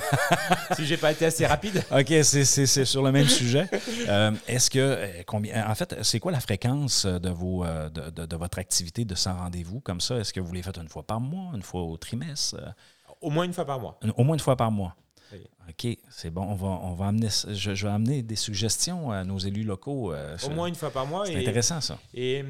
si 0.76 0.86
j'ai 0.86 0.98
pas 0.98 1.12
été 1.12 1.26
assez 1.26 1.46
rapide. 1.46 1.84
OK, 1.92 2.08
c'est- 2.24 2.46
c'est 2.46 2.66
c'est 2.66 2.86
sur 2.86 3.04
le 3.04 3.12
même 3.12 3.28
sujet. 3.28 3.68
Euh, 4.08 4.32
Est-ce 4.48 4.70
que, 4.70 4.80
euh, 4.80 5.24
combien, 5.28 5.68
en 5.70 5.76
fait, 5.76 5.96
c'est 6.04 6.20
quoi 6.20 6.32
la 6.32 6.40
fréquence 6.40 7.06
de, 7.06 7.30
vos, 7.30 7.66
de, 7.66 8.10
de- 8.10 8.26
de 8.26 8.36
votre 8.36 8.60
activité 8.60 9.04
de 9.06 9.16
sans 9.16 9.36
rendez-vous 9.36 9.82
comme 9.82 10.00
ça? 10.02 10.16
Est-ce 10.18 10.32
que 10.32 10.40
vous 10.40 10.54
les 10.54 10.64
faites 10.64 10.78
une 10.78 10.90
fois 10.90 11.04
par 11.06 11.20
mois, 11.20 11.52
une 11.56 11.64
fois 11.64 11.82
au 11.84 11.98
trimestre? 11.98 12.56
Au 13.22 13.30
moins 13.30 13.44
une 13.46 13.54
fois 13.54 13.66
par 13.66 13.80
mois. 13.80 14.00
au 14.18 14.24
moins 14.24 14.36
une 14.36 14.40
fois 14.40 14.56
par 14.56 14.72
mois? 14.72 14.96
OK, 15.70 15.88
c'est 16.10 16.30
bon. 16.30 16.42
On 16.44 16.56
va, 16.56 16.68
on 16.68 16.94
va 16.94 17.08
amener, 17.08 17.30
je, 17.30 17.74
je 17.74 17.88
vais 17.88 17.92
amener 17.94 18.22
des 18.22 18.36
suggestions 18.36 19.12
à 19.12 19.24
nos 19.24 19.38
élus 19.38 19.64
locaux. 19.64 20.14
euh, 20.14 20.36
Au 20.46 20.50
moins 20.50 20.68
une 20.68 20.76
fois 20.76 20.92
par 20.92 21.06
mois. 21.08 21.26
C'est 21.26 21.36
intéressant, 21.36 21.82
ça. 21.82 21.98
Et, 22.14 22.44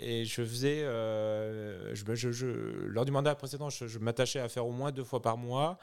et 0.00 0.24
je 0.24 0.42
faisais, 0.42 0.82
euh, 0.82 1.94
je, 1.94 2.04
je- 2.14 2.32
je- 2.32 2.46
lors 2.86 3.04
du 3.04 3.12
mandat 3.12 3.34
précédent, 3.34 3.70
je, 3.70 3.98
m'attachais 3.98 4.40
à 4.40 4.48
faire 4.48 4.66
au 4.66 4.72
moins 4.72 4.92
deux 4.92 5.04
fois 5.04 5.20
par 5.22 5.36
mois. 5.36 5.78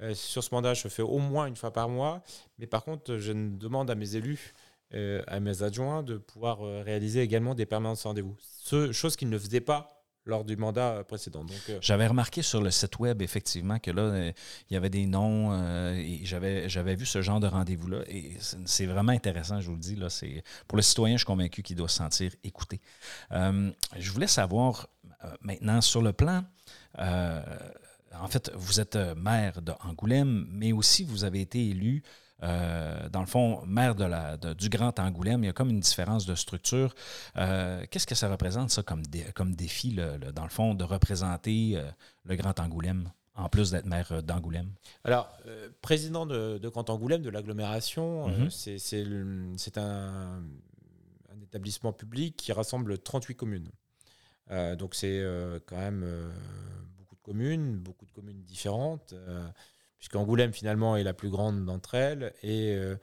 Euh, 0.00 0.14
sur 0.14 0.44
ce 0.44 0.50
mandat, 0.54 0.74
je 0.74 0.86
fais 0.88 1.02
au 1.02 1.18
moins 1.18 1.46
une 1.46 1.56
fois 1.56 1.72
par 1.72 1.88
mois. 1.88 2.22
Mais 2.58 2.66
par 2.66 2.84
contre, 2.84 3.16
je 3.18 3.32
demande 3.32 3.90
à 3.90 3.94
mes 3.96 4.14
élus, 4.14 4.54
euh, 4.94 5.22
à 5.26 5.40
mes 5.40 5.62
adjoints, 5.64 6.02
de 6.04 6.16
pouvoir 6.18 6.64
euh, 6.64 6.82
réaliser 6.84 7.20
également 7.20 7.54
des 7.54 7.66
permanences 7.66 8.04
rendez-vous. 8.04 8.36
Ce, 8.38 8.92
chose 8.92 9.16
qu'ils 9.16 9.28
ne 9.28 9.38
faisaient 9.38 9.60
pas 9.60 9.97
lors 10.28 10.44
du 10.44 10.56
mandat 10.56 11.02
précédent. 11.08 11.42
Donc, 11.44 11.58
euh, 11.70 11.78
J'avais 11.80 12.06
remarqué 12.06 12.42
sur 12.42 12.62
le 12.62 12.70
site 12.70 12.98
web, 13.00 13.22
effectivement, 13.22 13.78
que 13.78 13.90
là, 13.90 14.02
euh, 14.02 14.32
il 14.70 14.74
y 14.74 14.76
avait 14.76 14.90
des 14.90 15.06
noms 15.06 15.50
euh, 15.52 15.94
et 15.94 16.20
j'avais, 16.24 16.68
j'avais 16.68 16.94
vu 16.94 17.06
ce 17.06 17.22
genre 17.22 17.40
de 17.40 17.46
rendez-vous-là. 17.48 18.00
Et 18.08 18.36
c'est, 18.66 18.86
vraiment 18.86 19.12
intéressant, 19.12 19.60
je 19.60 19.66
vous 19.68 19.74
le 19.74 19.80
dis. 19.80 19.96
Là, 19.96 20.10
c'est, 20.10 20.44
pour 20.68 20.76
le 20.76 20.82
citoyen, 20.82 21.16
je 21.16 21.20
suis 21.20 21.26
convaincu 21.26 21.62
qu'il 21.62 21.76
doit 21.76 21.88
se 21.88 21.96
sentir 21.96 22.30
écouté. 22.44 22.80
Euh, 23.32 23.70
je 23.98 24.12
voulais 24.12 24.26
savoir 24.26 24.88
euh, 25.24 25.34
maintenant, 25.40 25.80
sur 25.80 26.02
le 26.02 26.12
plan. 26.12 26.44
euh, 26.98 27.42
en 28.14 28.26
fait, 28.28 28.50
vous 28.54 28.80
êtes 28.80 28.96
euh, 28.96 29.14
maire 29.14 29.60
d'Angoulême, 29.62 30.46
mais 30.50 30.72
aussi 30.72 31.04
vous 31.04 31.24
avez 31.24 31.40
été 31.40 31.68
élu. 31.68 32.02
Euh, 32.42 33.08
dans 33.08 33.20
le 33.20 33.26
fond, 33.26 33.64
maire 33.66 33.94
de 33.94 34.04
la, 34.04 34.36
de- 34.36 34.52
du 34.54 34.68
Grand 34.68 34.98
Angoulême, 35.00 35.42
il 35.42 35.46
y 35.46 35.50
a 35.50 35.52
comme 35.52 35.70
une 35.70 35.80
différence 35.80 36.24
de 36.26 36.34
structure. 36.34 36.94
Euh, 37.36 37.84
Qu'est-ce 37.90 38.06
que 38.06 38.14
ça 38.14 38.28
représente, 38.30 38.70
ça, 38.70 38.82
comme, 38.82 39.04
dé- 39.06 39.26
comme 39.34 39.54
défi, 39.54 39.90
le- 39.90 40.16
le- 40.18 40.32
dans 40.32 40.44
le 40.44 40.50
fond, 40.50 40.74
de 40.74 40.84
représenter 40.84 41.72
euh, 41.76 41.90
le 42.24 42.36
Grand 42.36 42.58
Angoulême, 42.60 43.10
en 43.34 43.48
plus 43.48 43.70
d'être 43.72 43.86
maire 43.86 44.22
d'Angoulême? 44.22 44.70
Alors, 45.04 45.28
euh, 45.46 45.68
président 45.82 46.26
de, 46.26 46.58
de 46.58 46.68
Grand 46.68 46.88
Angoulême, 46.90 47.22
de 47.22 47.30
l'agglomération, 47.30 48.28
Mhm. 48.28 48.50
c'est- 48.50 48.78
un, 49.78 50.42
un 51.32 51.40
établissement 51.42 51.92
public 51.92 52.36
qui 52.36 52.52
rassemble 52.52 52.98
38 52.98 53.34
communes. 53.34 53.68
Euh, 54.50 54.76
donc, 54.76 54.94
c'est 54.94 55.22
quand 55.66 55.76
même 55.76 56.04
beaucoup 56.96 57.16
de 57.16 57.20
communes, 57.22 57.78
beaucoup 57.78 58.06
de 58.06 58.12
communes 58.12 58.42
différentes, 58.42 59.12
euh, 59.98 60.08
puisque 60.08 60.16
Angoulême, 60.16 60.52
finalement, 60.52 60.96
est 60.96 61.02
la 61.02 61.14
plus 61.14 61.30
grande 61.30 61.64
d'entre 61.64 61.94
elles. 61.94 62.32
Et 62.42 62.74
euh, 62.74 62.96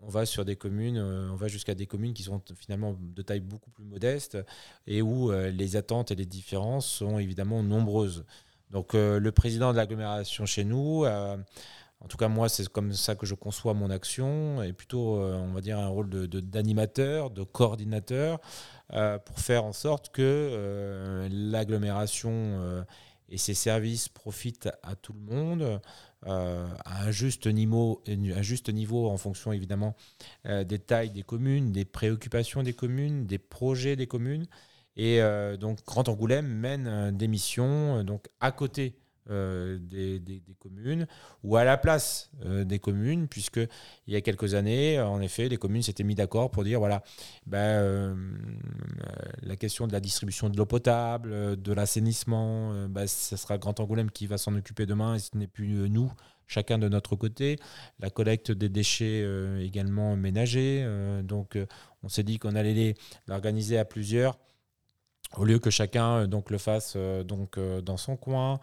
on, 0.00 0.08
va 0.08 0.26
sur 0.26 0.44
des 0.44 0.56
communes, 0.56 0.98
euh, 0.98 1.30
on 1.30 1.36
va 1.36 1.48
jusqu'à 1.48 1.74
des 1.74 1.86
communes 1.86 2.14
qui 2.14 2.22
sont 2.22 2.42
finalement 2.56 2.96
de 2.98 3.22
taille 3.22 3.40
beaucoup 3.40 3.70
plus 3.70 3.84
modeste 3.84 4.38
et 4.86 5.02
où 5.02 5.32
euh, 5.32 5.50
les 5.50 5.76
attentes 5.76 6.10
et 6.10 6.14
les 6.14 6.26
différences 6.26 6.86
sont 6.86 7.18
évidemment 7.18 7.62
nombreuses. 7.62 8.24
Donc 8.70 8.92
le 8.92 9.30
président 9.30 9.72
de 9.72 9.78
l'agglomération 9.78 10.44
chez 10.44 10.62
nous, 10.62 11.06
en 11.06 12.06
tout 12.06 12.18
cas 12.18 12.28
moi 12.28 12.50
c'est 12.50 12.68
comme 12.68 12.92
ça 12.92 13.14
que 13.14 13.24
je 13.24 13.34
conçois 13.34 13.72
mon 13.72 13.88
action, 13.88 14.62
est 14.62 14.74
plutôt 14.74 15.18
on 15.18 15.54
va 15.54 15.62
dire 15.62 15.78
un 15.78 15.88
rôle 15.88 16.10
d'animateur, 16.28 17.30
de, 17.30 17.44
coordinateur, 17.44 18.38
pour 19.24 19.40
faire 19.40 19.64
en 19.64 19.72
sorte 19.72 20.10
que 20.10 21.26
l'agglomération 21.30 22.84
et 23.28 23.38
ses 23.38 23.54
services 23.54 24.08
profitent 24.08 24.70
à 24.82 24.96
tout 24.96 25.12
le 25.12 25.20
monde. 25.20 25.80
euh, 26.26 26.66
à 26.84 27.04
un 27.04 27.10
juste, 27.10 27.46
niveau, 27.46 28.02
un 28.08 28.42
juste 28.42 28.70
niveau 28.70 29.08
en 29.08 29.16
fonction 29.16 29.52
évidemment 29.52 29.94
euh, 30.46 30.64
des 30.64 30.78
tailles 30.78 31.10
des 31.10 31.22
communes, 31.22 31.70
des 31.70 31.84
préoccupations 31.84 32.62
des 32.62 32.72
communes, 32.72 33.26
des 33.26 33.38
projets 33.38 33.96
des 33.96 34.06
communes. 34.06 34.46
Et 34.96 35.22
euh, 35.22 35.56
donc, 35.56 35.84
Grand 35.86 36.08
Angoulême 36.08 36.48
mène 36.48 37.16
des 37.16 37.28
missions 37.28 38.02
donc 38.02 38.26
à 38.40 38.50
côté 38.50 38.96
euh, 39.30 39.78
des, 39.80 40.18
des- 40.18 40.42
communes 40.58 41.06
ou 41.44 41.56
à 41.56 41.64
la 41.64 41.76
place 41.76 42.30
euh, 42.44 42.64
des 42.64 42.78
communes, 42.78 43.28
puisque 43.28 43.60
il 44.06 44.14
y 44.14 44.16
a 44.16 44.20
quelques 44.20 44.54
années, 44.54 45.00
en 45.00 45.20
effet, 45.20 45.48
les 45.48 45.56
communes 45.56 45.82
s'étaient 45.82 46.02
mis 46.04 46.14
d'accord 46.14 46.50
pour 46.50 46.64
dire 46.64 46.78
voilà, 46.78 47.02
ben, 47.46 47.58
euh, 47.58 48.14
la 49.42 49.56
question 49.56 49.86
de 49.86 49.92
la 49.92 50.00
distribution 50.00 50.48
de 50.48 50.56
l'eau 50.56 50.66
potable, 50.66 51.60
de 51.60 51.72
l'assainissement, 51.72 52.88
ben, 52.88 53.06
ce 53.06 53.36
sera 53.36 53.58
Grand 53.58 53.78
Angoulême 53.80 54.10
qui 54.10 54.26
va 54.26 54.38
s'en 54.38 54.54
occuper 54.56 54.86
demain 54.86 55.14
et 55.14 55.18
ce 55.18 55.36
n'est 55.36 55.46
plus 55.46 55.88
nous 55.88 56.12
chacun 56.46 56.78
de 56.78 56.88
notre 56.88 57.14
côté. 57.14 57.56
La 58.00 58.10
collecte 58.10 58.50
des 58.50 58.68
déchets 58.68 59.24
également 59.60 60.16
ménagers. 60.16 60.86
donc, 61.22 61.58
on 62.02 62.08
s'est 62.08 62.22
dit 62.22 62.38
qu'on 62.38 62.54
allait 62.54 62.94
l'organiser 63.26 63.78
à 63.78 63.84
plusieurs 63.84 64.38
au 65.36 65.44
lieu 65.44 65.58
que 65.58 65.68
chacun 65.68 66.26
donc 66.26 66.50
le 66.50 66.56
fasse 66.56 66.96
donc 66.96 67.58
dans 67.58 67.98
son 67.98 68.16
coin. 68.16 68.60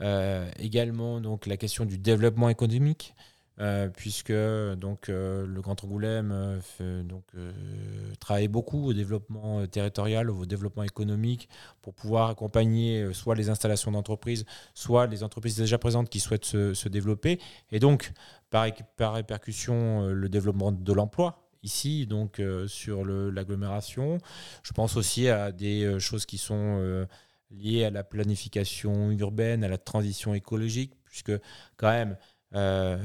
Euh, 0.00 0.48
également 0.58 1.20
donc 1.20 1.46
la 1.46 1.56
question 1.56 1.84
du 1.84 1.98
développement 1.98 2.48
économique. 2.48 3.14
euh, 3.60 3.88
puisque 3.88 4.32
donc 4.76 5.08
euh, 5.08 5.44
le 5.44 5.60
Grand 5.60 5.82
Angoulême 5.82 6.60
travaille 8.20 8.46
beaucoup 8.46 8.86
au 8.86 8.92
développement 8.92 9.66
territorial, 9.66 10.30
au 10.30 10.46
développement 10.46 10.84
économique, 10.84 11.48
pour 11.82 11.92
pouvoir 11.92 12.30
accompagner 12.30 13.12
soit 13.12 13.34
les 13.34 13.50
installations 13.50 13.90
d'entreprises, 13.90 14.44
soit 14.74 15.08
les 15.08 15.24
entreprises 15.24 15.56
déjà 15.56 15.76
présentes 15.76 16.08
qui 16.08 16.20
souhaitent 16.20 16.44
se, 16.44 16.88
développer, 16.88 17.40
et 17.72 17.80
donc 17.80 18.12
par, 18.50 18.68
par 18.96 19.14
répercussion 19.14 20.06
le 20.06 20.28
développement 20.28 20.70
de 20.70 20.92
l'emploi 20.92 21.42
ici 21.64 22.06
donc 22.06 22.40
sur 22.68 23.04
l'agglomération. 23.04 24.18
Je 24.62 24.72
pense 24.72 24.96
aussi 24.96 25.28
à 25.28 25.50
des 25.50 25.98
choses 25.98 26.26
qui 26.26 26.38
sont 26.38 27.06
liées 27.50 27.84
à 27.84 27.90
la 27.90 28.04
planification 28.04 29.10
urbaine, 29.12 29.64
à 29.64 29.68
la 29.68 29.78
transition 29.78 30.34
écologique, 30.34 30.92
puisque 31.04 31.32
quand 31.76 31.90
même 31.90 32.16
euh, 32.54 32.96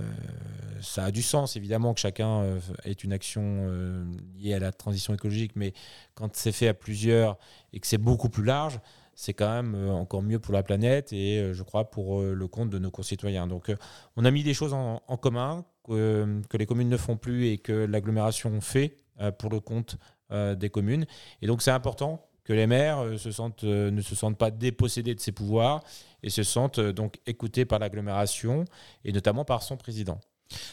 ça 0.82 1.06
a 1.06 1.12
du 1.12 1.22
sens 1.22 1.56
évidemment 1.56 1.94
que 1.94 2.00
chacun 2.00 2.42
euh, 2.44 2.60
ait 2.86 2.92
une 2.92 3.12
action 3.12 3.42
euh, 3.44 4.06
liée 4.36 4.54
à 4.54 4.60
la 4.60 4.72
transition 4.72 5.14
écologique, 5.14 5.54
mais 5.56 5.74
quand 6.14 6.36
c'est 6.36 6.52
fait 6.52 6.68
à 6.68 6.74
plusieurs 6.74 7.38
et 7.74 7.80
que 7.80 7.88
c'est 7.88 7.98
beaucoup 7.98 8.30
plus 8.30 8.44
large, 8.44 8.80
c'est 9.16 9.34
quand 9.34 9.50
même 9.50 9.76
euh, 9.76 9.92
encore 9.92 10.22
mieux 10.22 10.40
pour 10.40 10.54
la 10.54 10.64
planète 10.64 11.12
et 11.14 11.54
je 11.54 11.64
crois 11.64 11.90
pour 11.90 12.22
le 12.22 12.48
compte 12.48 12.70
de 12.70 12.80
nos 12.80 12.92
concitoyens. 12.92 13.48
Donc 13.48 13.72
on 14.16 14.26
a 14.26 14.32
mis 14.32 14.44
des 14.44 14.54
choses 14.54 14.74
en, 14.74 15.00
commun 15.18 15.66
que, 15.84 16.40
les 16.54 16.66
communes 16.66 16.90
ne 16.90 16.98
font 16.98 17.18
plus 17.18 17.48
et 17.48 17.58
que 17.58 17.74
l'agglomération 17.74 18.60
fait 18.62 18.98
pour 19.38 19.50
le 19.50 19.60
compte 19.60 19.98
des 20.32 20.70
communes. 20.70 21.06
Et 21.42 21.48
donc 21.48 21.62
c'est 21.62 21.72
important 21.72 22.26
que 22.44 22.54
les 22.54 22.68
maires 22.68 23.00
euh, 23.00 23.18
euh, 23.64 23.92
ne 23.92 24.02
se 24.02 24.16
sentent 24.16 24.38
pas 24.38 24.52
dépossédés 24.52 25.16
de 25.16 25.20
ses 25.20 25.32
pouvoirs 25.32 25.84
et 26.22 26.30
se 26.30 26.44
sentent 26.44 26.80
euh, 26.80 26.94
donc 26.94 27.20
écoutés 27.26 27.66
par 27.66 27.80
l'agglomération 27.80 28.66
et 29.06 29.12
notamment 29.12 29.46
par 29.46 29.64
son 29.64 29.78
président. 29.78 30.20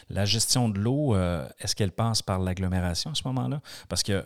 La 0.09 0.25
gestion 0.25 0.69
de 0.69 0.77
l'eau, 0.77 1.15
est-ce 1.59 1.75
qu'elle 1.75 1.91
passe 1.91 2.21
par 2.21 2.37
l'agglomération 2.37 3.09
à 3.09 3.15
ce 3.15 3.23
moment-là? 3.25 3.61
Parce 3.89 4.03
que 4.03 4.23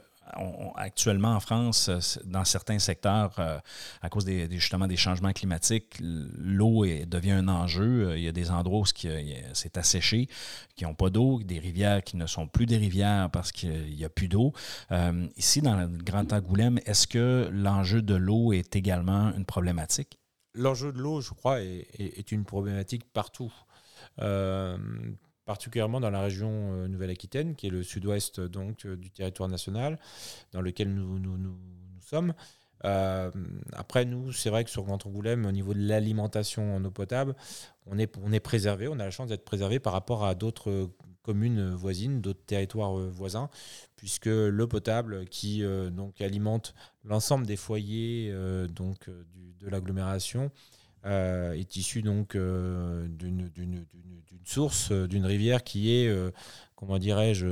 actuellement 0.75 1.35
en 1.35 1.39
France, 1.39 1.89
euh, 1.89 1.99
dans 2.25 2.43
certains 2.45 2.79
secteurs, 2.79 3.33
euh, 3.39 3.59
à 4.01 4.09
cause 4.09 4.25
des, 4.25 4.49
justement 4.51 4.87
des 4.87 4.97
changements 4.97 5.33
climatiques, 5.33 5.97
l'eau 5.99 6.85
devient 6.85 7.31
un 7.31 7.47
enjeu. 7.47 8.09
Euh, 8.09 8.17
Il 8.17 8.23
y 8.23 8.27
a 8.27 8.31
des 8.31 8.51
endroits 8.51 8.81
où 8.81 8.85
c'est 8.85 9.77
asséché, 9.77 10.27
qui 10.75 10.83
n'ont 10.83 10.95
pas 10.95 11.09
d'eau, 11.09 11.41
des 11.43 11.59
rivières 11.59 12.03
qui 12.03 12.17
ne 12.17 12.27
sont 12.27 12.47
plus 12.47 12.65
des 12.65 12.77
rivières 12.77 13.29
parce 13.31 13.51
qu'il 13.51 13.95
n'y 13.95 14.05
a 14.05 14.09
plus 14.09 14.27
d'eau. 14.27 14.53
Ici, 15.37 15.61
dans 15.61 15.75
le 15.75 15.87
Grand 15.87 16.31
Angoulême, 16.33 16.79
est-ce 16.85 17.07
que 17.07 17.49
l'enjeu 17.51 18.01
de 18.01 18.15
l'eau 18.15 18.53
est 18.53 18.75
également 18.75 19.33
une 19.35 19.45
problématique? 19.45 20.19
L'enjeu 20.53 20.91
de 20.91 20.99
l'eau, 20.99 21.21
je 21.21 21.31
crois, 21.33 21.61
est, 21.61 22.31
une 22.31 22.45
problématique 22.45 23.03
partout. 23.13 23.53
Particulièrement 25.45 25.99
dans 25.99 26.09
la 26.09 26.21
région 26.21 26.49
euh, 26.51 26.87
Nouvelle-Aquitaine, 26.87 27.55
qui 27.55 27.67
est 27.67 27.69
le 27.69 27.83
sud-ouest 27.83 28.39
donc 28.41 28.85
euh, 28.85 28.95
du 28.95 29.11
territoire 29.11 29.49
national, 29.49 29.99
dans 30.51 30.61
lequel 30.61 30.93
nous, 30.93 31.19
nous, 31.19 31.57
sommes. 32.01 32.33
Euh, 32.83 33.31
après, 33.73 34.05
nous, 34.05 34.31
c'est 34.31 34.49
vrai 34.49 34.63
que 34.63 34.69
sur 34.69 34.83
Grand 34.83 35.03
Angoulême, 35.05 35.45
au 35.45 35.51
niveau 35.51 35.73
de 35.73 35.79
l'alimentation 35.79 36.75
en 36.75 36.83
eau 36.83 36.91
potable, 36.91 37.35
on 37.87 37.97
est, 37.97 38.15
on 38.23 38.31
est 38.31 38.39
préservé, 38.39 38.87
on 38.87 38.99
a 38.99 39.05
la 39.05 39.11
chance 39.11 39.29
d'être 39.29 39.45
préservé 39.45 39.79
par 39.79 39.93
rapport 39.93 40.25
à 40.25 40.35
d'autres 40.35 40.69
euh, 40.69 40.87
communes 41.25 41.73
voisines, 41.73 42.21
d'autres 42.21 42.45
territoires 42.45 42.99
euh, 42.99 43.09
voisins, 43.09 43.49
puisque 43.95 44.27
l'eau 44.27 44.67
potable 44.67 45.25
qui 45.25 45.63
euh, 45.63 45.89
alimente 46.19 46.75
l'ensemble 47.03 47.47
des 47.47 47.55
foyers 47.55 48.29
euh, 48.31 48.67
donc, 48.67 49.09
euh, 49.09 49.23
de 49.59 49.67
l'agglomération 49.67 50.51
euh, 51.05 51.53
est 51.53 51.75
issue 51.75 52.01
donc 52.01 52.35
euh, 52.35 53.07
d'une 53.07 53.85
source, 54.43 54.89
euh, 54.91 55.07
d'une 55.07 55.25
rivière 55.25 55.63
qui 55.63 55.91
est, 55.91 56.11
comment 56.75 56.97
dirais-je, 56.97 57.47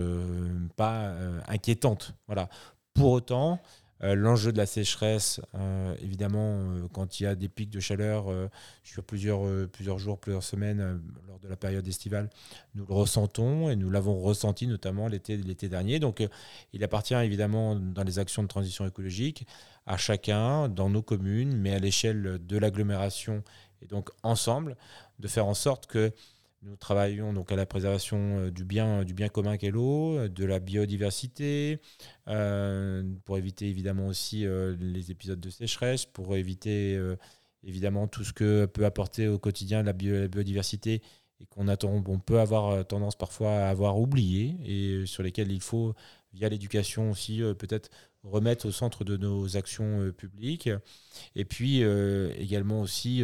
pas 0.76 1.14
inquiétante. 1.48 2.14
Voilà. 2.28 2.50
Pour 2.94 3.12
autant, 3.12 3.60
l'enjeu 4.04 4.52
de 4.52 4.58
la 4.58 4.66
sécheresse, 4.66 5.40
euh, 5.56 5.96
évidemment, 6.02 6.60
euh, 6.60 6.88
quand 6.92 7.20
il 7.20 7.24
y 7.24 7.26
a 7.26 7.36
des 7.36 7.48
pics 7.48 7.70
de 7.70 7.80
chaleur 7.80 8.30
euh, 8.30 8.50
sur 8.84 9.04
plusieurs, 9.04 9.46
euh, 9.46 9.70
plusieurs 9.72 9.98
jours, 9.98 10.20
plusieurs 10.20 10.44
semaines 10.44 10.82
euh, 10.82 10.98
lors 11.28 11.40
de 11.40 11.48
la 11.48 11.56
période 11.56 11.88
estivale, 11.88 12.30
nous 12.76 12.86
le 12.86 12.94
ressentons 12.94 13.70
et 13.70 13.76
nous 13.78 13.90
l'avons 13.90 14.20
ressenti 14.20 14.68
notamment 14.68 15.08
l'été 15.08 15.70
dernier. 15.70 16.00
Donc, 16.00 16.20
euh, 16.20 16.28
il 16.74 16.84
appartient 16.84 17.14
évidemment 17.16 17.76
dans 17.76 18.04
les 18.04 18.20
actions 18.20 18.44
de 18.44 18.48
transition 18.50 18.86
écologique 18.86 19.48
à 19.86 19.98
chacun, 19.98 20.68
dans 20.70 20.90
nos 20.90 21.02
communes, 21.02 21.56
mais 21.56 21.74
à 21.74 21.80
l'échelle 21.80 22.40
de 22.46 22.58
l'agglomération 22.58 23.44
et 23.82 23.88
donc 23.88 24.10
ensemble, 24.24 24.78
de 25.20 25.28
faire 25.28 25.46
en 25.46 25.54
sorte 25.54 25.88
que 25.88 26.12
nous 26.64 26.76
travaillons 26.78 27.34
donc 27.34 27.52
à 27.52 27.56
la 27.56 27.66
préservation 27.66 28.40
euh, 28.40 28.52
du 28.52 28.64
bien, 28.64 29.04
du 29.04 29.14
bien 29.14 29.28
commun 29.30 29.58
qu'est 29.58 29.72
l'eau, 29.72 30.18
euh, 30.18 30.30
de 30.30 30.46
la 30.46 30.60
biodiversité, 30.60 31.80
euh, 32.28 33.04
pour 33.26 33.38
éviter 33.38 33.68
évidemment 33.68 34.08
aussi 34.08 34.46
euh, 34.46 34.76
les 34.80 35.12
épisodes 35.12 35.40
de 35.40 35.50
sécheresse, 35.50 36.06
pour 36.06 36.36
éviter 36.36 36.96
euh, 36.96 37.18
évidemment 37.64 38.08
tout 38.08 38.24
ce 38.24 38.34
que 38.34 38.66
peut 38.66 38.86
apporter 38.86 39.28
au 39.28 39.40
quotidien 39.40 39.84
la, 39.84 39.94
la 39.94 40.28
biodiversité 40.28 41.02
et 41.40 41.46
qu'on 41.48 41.68
on 41.68 42.20
peut 42.20 42.40
avoir 42.40 42.86
tendance 42.88 43.18
parfois 43.18 43.52
à 43.52 43.70
avoir 43.70 44.00
oublié 44.00 44.56
et 44.64 45.06
sur 45.06 45.24
lesquels 45.24 45.52
il 45.52 45.62
faut, 45.62 45.94
via 46.32 46.48
l'éducation 46.48 47.12
aussi, 47.12 47.42
peut-être 47.58 47.90
remettre 48.24 48.68
au 48.68 48.72
centre 48.72 49.04
de 49.04 49.18
nos 49.18 49.58
actions 49.58 50.12
publiques. 50.16 50.70
Et 51.36 51.44
puis 51.44 51.82
également 52.38 52.80
aussi 52.80 53.24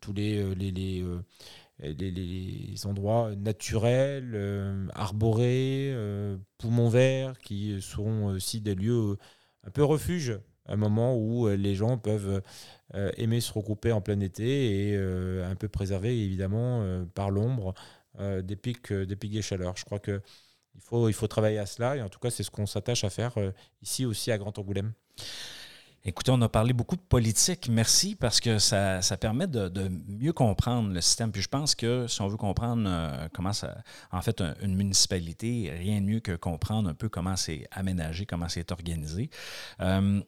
tous 0.00 0.12
les, 0.12 0.54
les 0.56 1.04
les, 1.80 2.86
endroits 2.86 3.34
naturels, 3.36 4.32
euh, 4.34 4.86
arborés, 4.94 5.90
euh, 5.92 6.36
poumons 6.58 6.88
verts, 6.88 7.38
qui 7.38 7.80
sont 7.80 8.24
aussi 8.24 8.60
des 8.60 8.74
lieux 8.74 9.16
un 9.64 9.70
peu 9.70 9.84
refuge, 9.84 10.38
un 10.66 10.76
moment 10.76 11.16
où 11.16 11.48
les 11.48 11.74
gens 11.74 11.98
peuvent 11.98 12.42
aimer 12.94 13.40
se 13.40 13.52
regrouper 13.52 13.92
en 13.92 14.00
plein 14.00 14.18
été 14.20 14.90
et 14.90 14.96
un 14.96 15.54
peu 15.54 15.68
préserver 15.68 16.16
évidemment 16.24 17.04
par 17.14 17.30
l'ombre 17.30 17.74
des 18.18 18.56
pics, 18.56 18.92
des 18.92 19.16
pics 19.16 19.32
de 19.32 19.40
chaleur. 19.40 19.76
Je 19.76 19.84
crois 19.84 20.00
que 20.00 20.20
il 20.74 20.80
faut, 20.80 21.08
il 21.08 21.12
faut 21.14 21.28
travailler 21.28 21.58
à 21.58 21.66
cela 21.66 21.96
et 21.96 22.02
en 22.02 22.08
tout 22.08 22.18
cas 22.18 22.30
c'est 22.30 22.42
ce 22.42 22.50
qu'on 22.50 22.66
s'attache 22.66 23.04
à 23.04 23.10
faire 23.10 23.34
ici 23.80 24.04
aussi 24.04 24.32
à 24.32 24.38
Grand 24.38 24.58
Angoulême. 24.58 24.92
Écoutez, 26.08 26.30
on 26.30 26.40
a 26.40 26.48
parlé 26.48 26.72
beaucoup 26.72 26.94
de 26.94 27.00
politique. 27.00 27.68
Merci 27.68 28.14
parce 28.14 28.38
que 28.38 28.60
ça, 28.60 29.00
permet 29.20 29.48
de, 29.48 29.90
mieux 30.06 30.32
comprendre 30.32 30.92
le 30.92 31.00
système. 31.00 31.32
Puis 31.32 31.42
je 31.42 31.48
pense 31.48 31.74
que 31.74 32.06
si 32.06 32.22
on 32.22 32.28
veut 32.28 32.36
comprendre 32.36 32.84
euh, 32.86 33.26
comment 33.32 33.52
ça, 33.52 33.78
en 34.12 34.22
fait, 34.22 34.40
une 34.62 34.76
municipalité, 34.76 35.74
rien 35.76 36.00
de 36.00 36.06
mieux 36.06 36.20
que 36.20 36.36
comprendre 36.36 36.88
un 36.88 36.94
peu 36.94 37.08
comment 37.08 37.34
c'est 37.34 37.66
aménagé, 37.72 38.24
comment 38.24 38.48
c'est 38.48 38.70
organisé. 38.70 39.30
Euh, 39.80 40.20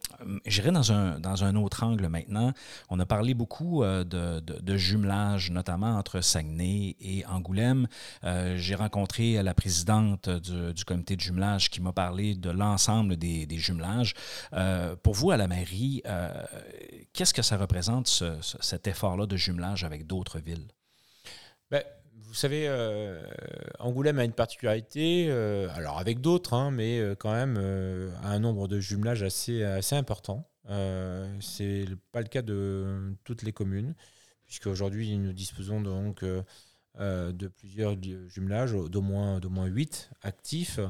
J'irai 0.47 0.73
dans 0.73 0.91
un, 0.93 1.55
autre 1.55 1.85
angle 1.85 2.09
maintenant. 2.09 2.53
On 2.91 2.99
a 2.99 3.07
parlé 3.07 3.35
beaucoup 3.35 3.85
euh, 3.85 4.03
de, 4.03 4.77
jumelage, 4.77 5.53
notamment 5.53 5.97
entre 5.97 6.23
Saguenay 6.23 6.97
et 7.01 7.25
Angoulême. 7.27 7.87
J'ai 8.25 8.75
rencontré 8.75 9.41
la 9.45 9.55
présidente 9.55 10.29
du, 10.29 10.85
comité 10.85 11.15
de 11.15 11.21
jumelage 11.21 11.71
qui 11.71 11.81
m'a 11.81 11.93
parlé 11.93 12.35
de 12.35 12.51
l'ensemble 12.51 13.17
des, 13.17 13.47
jumelages. 13.59 14.15
pour 15.05 15.15
vous, 15.15 15.31
à 15.31 15.37
la 15.37 15.47
mairie, 15.47 15.68
euh, 16.07 16.45
qu'est-ce 17.13 17.35
que 17.35 17.43
ça 17.43 17.57
représente, 17.57 18.07
cet 18.61 18.87
effort-là 18.87 19.27
de 19.27 19.37
jumelage 19.37 19.85
avec 19.85 20.07
d'autres 20.07 20.39
villes? 20.39 20.69
Ben, 21.71 21.83
vous 22.15 22.35
savez, 22.35 22.67
euh, 22.69 23.23
Angoulême 23.79 24.19
a 24.19 24.25
une 24.25 24.33
particularité, 24.33 25.27
euh, 25.29 25.69
alors 25.75 25.99
avec 25.99 26.21
d'autres, 26.21 26.55
hein, 26.55 26.71
mais 26.71 27.01
quand 27.19 27.33
même 27.33 27.57
un 28.23 28.39
nombre 28.39 28.69
de 28.69 28.81
jumelages 28.81 29.23
assez, 29.23 29.63
assez 29.63 29.97
important. 29.97 30.49
C'est 31.41 31.87
pas 32.13 32.21
le 32.21 32.29
cas 32.29 32.43
de 32.43 33.17
toutes 33.25 33.43
les 33.43 33.53
communes, 33.53 33.95
puisque 34.45 34.67
aujourd'hui 34.67 35.17
nous 35.19 35.33
disposons 35.33 35.81
donc 35.81 36.25
de 36.99 37.47
plusieurs 37.47 37.97
jumelages, 38.29 38.73
d'au 38.73 39.03
moins, 39.03 39.41
moins 39.49 39.67
8 39.67 40.11
actifs, 40.23 40.81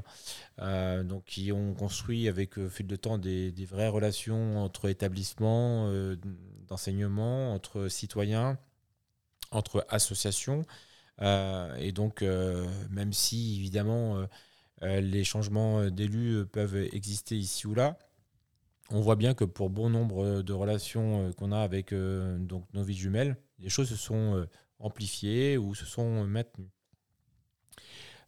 euh, 0.58 1.02
donc 1.02 1.24
qui 1.24 1.52
ont 1.52 1.74
construit 1.74 2.28
avec 2.28 2.56
le 2.56 2.68
fil 2.68 2.86
de 2.86 2.96
temps 2.96 3.18
des, 3.18 3.52
vraies 3.68 3.88
relations 3.88 4.58
entre 4.62 4.88
établissements 4.88 5.88
euh, 5.88 6.16
d'enseignement, 6.66 7.52
entre 7.52 7.88
citoyens, 7.88 8.58
entre 9.50 9.84
associations. 9.90 10.64
et 11.20 11.92
donc, 11.92 12.22
même 12.90 13.12
si 13.12 13.56
évidemment 13.58 14.26
les 14.82 15.24
changements 15.24 15.90
d'élus 15.90 16.46
peuvent 16.46 16.76
exister 16.76 17.36
ici 17.36 17.66
ou 17.66 17.74
là, 17.74 17.98
on 18.90 19.00
voit 19.00 19.16
bien 19.16 19.34
que 19.34 19.44
pour 19.44 19.68
bon 19.70 19.90
nombre 19.90 20.42
de 20.42 20.52
relations 20.52 21.32
qu'on 21.32 21.52
a 21.52 21.60
avec 21.60 21.92
donc 21.92 22.64
nos 22.74 22.82
villes 22.82 22.98
jumelles, 22.98 23.36
les 23.58 23.70
choses 23.70 23.88
se 23.88 23.96
sont 23.96 24.46
amplifiés 24.78 25.58
ou 25.58 25.74
se 25.74 25.84
sont 25.84 26.24
maintenus. 26.24 26.68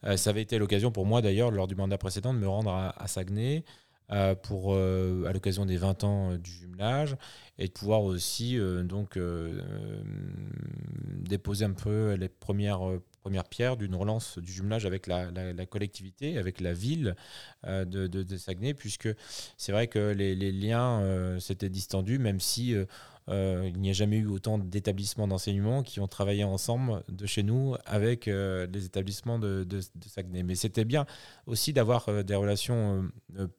Euh, 0.05 0.17
ça 0.17 0.31
avait 0.31 0.43
été 0.43 0.59
l'occasion 0.59 0.91
pour 0.91 1.07
moi 1.07 1.23
d'ailleurs 1.23 1.51
lors 1.51 1.67
du 1.67 1.75
mandat 1.75 1.99
précédent 1.99 2.33
de 2.33 2.39
me 2.39 2.49
rendre 2.49 2.73
à, 2.73 3.07
Saguenay 3.07 3.65
euh, 4.13 4.35
pour, 4.35 4.75
euh, 4.75 5.25
à 5.27 5.33
l'occasion 5.33 5.67
des 5.67 5.77
20 5.77 6.05
ans 6.05 6.35
du 6.37 6.51
jumelage 6.51 7.17
et 7.59 7.67
de 7.67 7.73
pouvoir 7.73 8.03
aussi 8.03 8.59
donc 8.85 9.19
déposer 11.29 11.65
un 11.65 11.73
peu 11.73 12.15
les 12.15 12.29
premières 12.29 12.81
première 13.21 13.45
pierre 13.45 13.77
d'une 13.77 13.95
relance 13.95 14.39
du 14.39 14.51
jumelage 14.51 14.87
avec 14.87 15.07
la, 15.07 15.67
collectivité, 15.67 16.39
avec 16.39 16.59
la 16.59 16.73
ville 16.73 17.15
de, 17.67 17.85
de, 17.85 18.37
Saguenay, 18.39 18.73
puisque 18.73 19.11
c'est 19.59 19.73
vrai 19.73 19.89
que 19.89 20.13
les, 20.13 20.35
les 20.35 20.53
liens 20.53 21.39
s'étaient 21.39 21.69
distendus, 21.69 22.19
même 22.19 22.41
si 22.41 22.75
euh, 22.75 22.87
il 23.31 23.81
n'y 23.81 23.91
a 23.91 23.93
jamais 23.93 24.17
eu 24.17 24.27
autant 24.27 24.59
d'établissements 24.59 25.29
d'enseignement 25.29 25.83
qui 25.83 26.01
ont 26.01 26.09
travaillé 26.09 26.45
ensemble 26.45 27.03
de 27.09 27.27
chez 27.27 27.43
nous 27.43 27.77
avec 27.87 28.27
euh, 28.29 28.67
les 28.73 28.85
établissements 28.85 29.39
de, 29.39 29.67
Saguenay. 30.07 30.43
Mais 30.43 30.55
c'était 30.55 30.85
bien 30.85 31.07
aussi 31.47 31.73
d'avoir 31.73 32.09
euh, 32.09 32.23
des 32.23 32.35
relations 32.35 33.09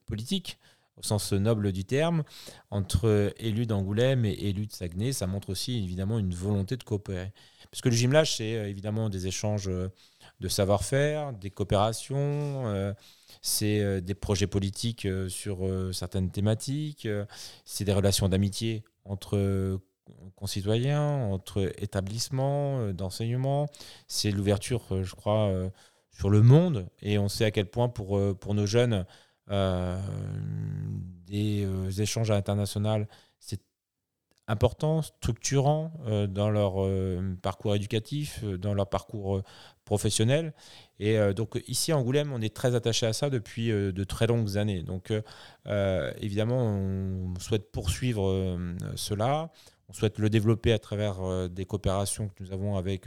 politiques 0.06 0.58
au 0.98 1.02
sens 1.02 1.32
noble 1.32 1.72
du 1.72 1.86
terme, 1.86 2.22
entre 2.70 3.32
élus 3.38 3.64
d'Angoulême 3.64 4.26
et 4.26 4.32
élus 4.32 4.66
de 4.66 4.72
Saguenay. 4.72 5.12
Ça 5.12 5.26
montre 5.26 5.48
aussi 5.48 5.82
évidemment 5.82 6.18
une 6.18 6.34
volonté 6.34 6.76
de 6.76 6.84
coopérer. 6.84 7.32
Parce 7.70 7.80
que 7.80 7.88
le 7.88 7.94
gymnase, 7.94 8.28
c'est 8.28 8.50
évidemment 8.68 9.08
des 9.08 9.26
échanges 9.26 9.70
de 10.40 10.48
savoir-faire, 10.48 11.32
des 11.32 11.48
coopérations, 11.48 12.94
c'est 13.40 14.02
des 14.02 14.14
projets 14.14 14.46
politiques 14.46 15.08
sur 15.28 15.66
certaines 15.94 16.30
thématiques, 16.30 17.08
c'est 17.64 17.84
des 17.84 17.94
relations 17.94 18.28
d'amitié 18.28 18.84
entre 19.04 19.36
euh, 19.36 19.78
concitoyens, 20.36 21.02
entre 21.02 21.72
établissements 21.78 22.80
euh, 22.80 22.92
d'enseignement. 22.92 23.68
C'est 24.06 24.30
l'ouverture, 24.30 24.82
euh, 24.90 25.02
je 25.02 25.14
crois, 25.14 25.52
sur 26.10 26.30
le 26.30 26.42
monde. 26.42 26.88
Et 27.00 27.18
on 27.18 27.28
sait 27.28 27.44
à 27.44 27.50
quel 27.50 27.66
point 27.66 27.88
pour, 27.88 28.20
pour 28.38 28.54
nos 28.54 28.66
jeunes, 28.66 29.06
des 31.26 32.00
échanges 32.00 32.30
internationaux, 32.30 33.04
c'est 33.38 33.60
important, 34.46 35.02
structurant 35.02 35.92
dans 36.28 36.48
leur 36.50 36.74
parcours 37.42 37.74
éducatif, 37.74 38.44
dans 38.44 38.72
leur 38.72 38.88
parcours 38.88 39.42
professionnel. 39.92 40.54
Et 41.00 41.18
donc 41.34 41.62
ici 41.68 41.92
à 41.92 41.98
Angoulême, 41.98 42.32
on 42.32 42.40
est 42.40 42.54
très 42.54 42.74
attaché 42.74 43.04
à 43.04 43.12
ça 43.12 43.28
depuis 43.28 43.68
de 43.68 44.04
très 44.04 44.26
longues 44.26 44.56
années. 44.56 44.82
Donc 44.82 45.12
évidemment, 46.20 46.64
on 46.64 47.38
souhaite 47.38 47.70
poursuivre 47.70 48.58
cela. 48.96 49.50
On 49.90 49.92
souhaite 49.92 50.18
le 50.18 50.30
développer 50.30 50.72
à 50.72 50.78
travers 50.78 51.50
des 51.50 51.66
coopérations 51.66 52.28
que 52.28 52.42
nous 52.42 52.52
avons 52.52 52.76
avec 52.76 53.06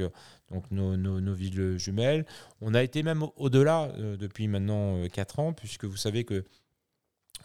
donc 0.51 0.69
nos, 0.69 0.95
nos, 0.95 1.33
villes 1.33 1.79
jumelles. 1.79 2.23
On 2.61 2.75
a 2.75 2.83
été 2.83 3.01
même 3.01 3.25
au-delà 3.35 3.91
depuis 4.19 4.47
maintenant 4.47 5.07
4 5.11 5.39
ans, 5.39 5.53
puisque 5.53 5.85
vous 5.85 5.97
savez 5.97 6.23
que 6.23 6.43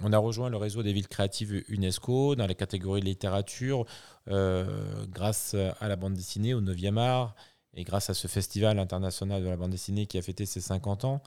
on 0.03 0.13
a 0.13 0.19
rejoint 0.19 0.51
le 0.51 0.57
réseau 0.59 0.83
des 0.83 0.93
villes 0.93 1.09
créatives 1.09 1.65
UNESCO 1.69 2.35
dans 2.35 2.47
la 2.47 2.55
catégorie 2.55 3.01
littérature 3.01 3.87
grâce 4.27 5.55
à 5.55 5.89
la 5.89 5.97
bande 5.97 6.15
dessinée 6.15 6.53
au 6.53 6.61
9e 6.61 6.99
art 6.99 7.35
et 7.75 7.85
grâce 7.85 8.11
à 8.11 8.15
ce 8.15 8.27
festival 8.29 8.79
international 8.79 9.43
de 9.43 9.49
la 9.49 9.57
bande 9.57 9.71
dessinée 9.71 10.07
qui 10.07 10.19
a 10.19 10.23
fêté 10.23 10.47
ses 10.47 10.61
50 10.61 11.05
ans. 11.05 11.23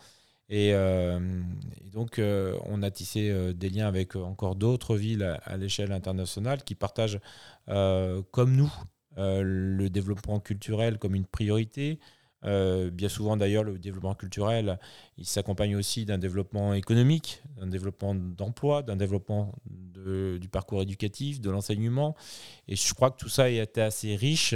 Et, 0.50 0.72
euh, 0.74 1.20
donc, 1.92 2.20
euh, 2.20 2.58
on 2.66 2.84
a 2.84 2.92
tissé 2.92 3.30
euh, 3.30 3.54
des 3.54 3.70
liens 3.70 3.88
avec 3.88 4.16
encore 4.16 4.56
d'autres 4.56 4.96
villes 4.96 5.40
à, 5.46 5.58
l'échelle 5.58 5.92
internationale 5.92 6.64
qui 6.64 6.76
partagent, 6.76 7.20
comme 7.66 8.56
nous, 8.56 8.72
le 9.18 9.88
développement 9.88 10.40
culturel 10.40 10.98
comme 10.98 11.16
une 11.16 11.26
priorité. 11.26 12.00
bien 12.44 13.10
souvent, 13.10 13.38
d'ailleurs, 13.38 13.64
le 13.64 13.80
développement 13.80 14.16
culturel, 14.16 14.80
il 15.18 15.26
s'accompagne 15.26 15.76
aussi 15.76 16.06
d'un 16.06 16.18
développement 16.18 16.74
économique, 16.74 17.42
d'un 17.58 17.68
développement 17.68 18.16
d'emploi, 18.16 18.84
d'un 18.84 18.98
développement 18.98 19.54
du 19.66 20.50
parcours 20.50 20.82
éducatif, 20.82 21.40
de 21.40 21.50
l'enseignement. 21.50 22.16
Et 22.68 22.76
je 22.76 22.94
crois 22.94 23.12
que 23.12 23.18
tout 23.18 23.30
ça 23.30 23.44
a 23.44 23.48
été 23.50 23.82
assez 23.82 24.16
riche 24.16 24.56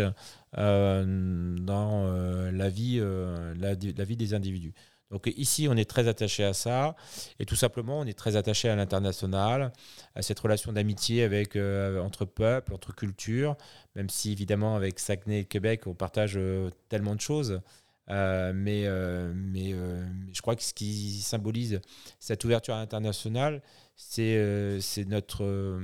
dans 0.58 2.06
euh, 2.08 2.52
la, 2.52 2.70
vie, 2.70 2.98
euh, 3.00 3.54
la, 3.56 3.76
vie 3.76 4.18
des 4.18 4.34
individus. 4.34 4.74
Donc 5.12 5.32
ici, 5.38 5.68
on 5.70 5.78
est 5.78 5.90
très 5.90 6.10
attaché 6.10 6.44
à 6.44 6.54
ça, 6.54 6.96
et 7.40 7.46
tout 7.46 7.56
simplement, 7.56 8.00
on 8.00 8.06
est 8.06 8.18
très 8.18 8.36
attaché 8.36 8.68
à 8.68 8.76
l'international, 8.76 9.72
à 10.16 10.22
cette 10.22 10.40
relation 10.40 10.74
d'amitié 10.74 11.24
avec 11.24 11.56
entre 11.56 12.26
peuples, 12.26 12.74
entre 12.74 12.94
cultures, 12.94 13.56
même 13.96 14.10
si 14.10 14.34
évidemment 14.34 14.76
avec 14.76 15.00
Saguenay 15.00 15.40
et 15.42 15.46
Québec, 15.46 15.88
on 15.88 15.94
partage 15.94 16.38
tellement 16.90 17.16
de 17.16 17.22
choses. 17.22 17.62
Mais, 18.08 18.88
mais, 19.34 19.76
je 20.34 20.42
crois 20.42 20.56
que 20.56 20.64
ce 20.64 20.74
qui 20.74 21.20
symbolise 21.22 21.82
cette 22.20 22.44
ouverture 22.46 22.76
internationale, 22.76 23.62
c'est 23.96 25.06
notre 25.08 25.80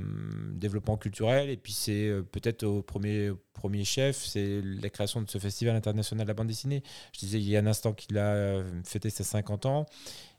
développement 0.52 0.96
culturel 0.96 1.50
et 1.50 1.56
puis 1.56 1.72
c'est 1.72 2.12
peut-être 2.32 2.62
au 2.64 2.82
premier, 2.82 3.32
premier 3.52 3.84
chef, 3.84 4.24
c'est 4.24 4.60
la 4.62 4.88
création 4.88 5.20
de 5.20 5.28
ce 5.28 5.38
festival 5.38 5.74
international 5.76 6.24
de 6.24 6.28
la 6.28 6.34
bande 6.34 6.46
dessinée. 6.46 6.82
Je 7.12 7.20
disais 7.20 7.38
il 7.38 7.48
y 7.48 7.56
a 7.56 7.60
un 7.60 7.66
instant 7.66 7.92
qu'il 7.92 8.16
a 8.18 8.62
fêté 8.84 9.10
ses 9.10 9.24
50 9.24 9.66
ans. 9.66 9.86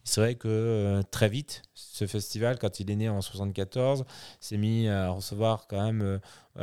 C'est 0.08 0.22
vrai 0.22 0.36
que 0.36 1.02
très 1.12 1.30
vite, 1.30 1.64
ce 1.74 2.06
festival, 2.06 2.60
quand 2.60 2.80
il 2.80 2.92
est 2.92 2.96
né 2.96 3.10
en 3.10 3.22
74, 3.22 4.06
s'est 4.40 4.58
mis 4.58 4.88
à 4.88 5.10
recevoir 5.10 5.68
quand 5.68 5.84
même 5.84 6.20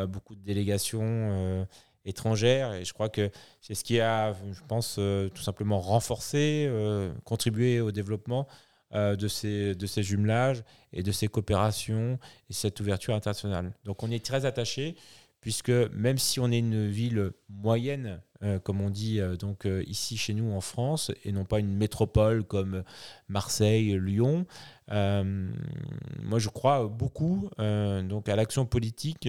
beaucoup 0.07 0.35
de 0.35 0.43
délégations 0.43 1.67
étrangères. 2.05 2.73
Et 2.75 2.85
je 2.85 2.93
crois 2.93 3.09
que 3.09 3.31
c'est 3.61 3.75
ce 3.75 3.85
qui 3.85 4.01
a, 4.01 4.33
je 4.53 4.61
pense, 4.67 4.97
euh, 4.99 5.29
tout 5.29 5.43
simplement 5.43 5.81
renforcé, 5.81 6.67
euh, 6.69 7.13
contribué 7.25 7.81
au 7.81 7.93
développement 7.93 8.47
euh, 8.95 9.17
de, 9.17 9.29
ces, 9.29 9.75
de 9.75 9.87
ces 9.87 10.03
jumelages 10.03 10.63
et 10.93 11.03
de 11.03 11.13
ces 11.13 11.29
coopérations 11.29 12.19
et 12.51 12.53
cette 12.53 12.81
ouverture 12.81 13.15
internationale. 13.15 13.73
Donc 13.85 14.03
on 14.03 14.11
est 14.11 14.25
très 14.25 14.45
attaché 14.45 14.97
puisque 15.41 15.71
même 15.71 16.19
si 16.19 16.39
on 16.39 16.51
est 16.53 16.61
une 16.61 16.87
ville 16.89 17.33
moyenne, 17.49 18.21
comme 18.63 18.81
on 18.81 18.91
dit 18.91 19.21
donc 19.41 19.67
ici 19.89 20.17
chez 20.17 20.35
nous 20.35 20.53
en 20.53 20.61
France, 20.61 21.11
et 21.25 21.33
non 21.33 21.45
pas 21.45 21.59
une 21.59 21.77
métropole 21.77 22.45
comme 22.45 22.85
Marseille, 23.29 23.99
Lyon, 23.99 24.47
moi 24.89 26.39
je 26.39 26.49
crois 26.49 26.87
beaucoup 26.87 27.51
donc 27.59 28.29
à 28.29 28.37
l'action 28.37 28.67
politique 28.67 29.29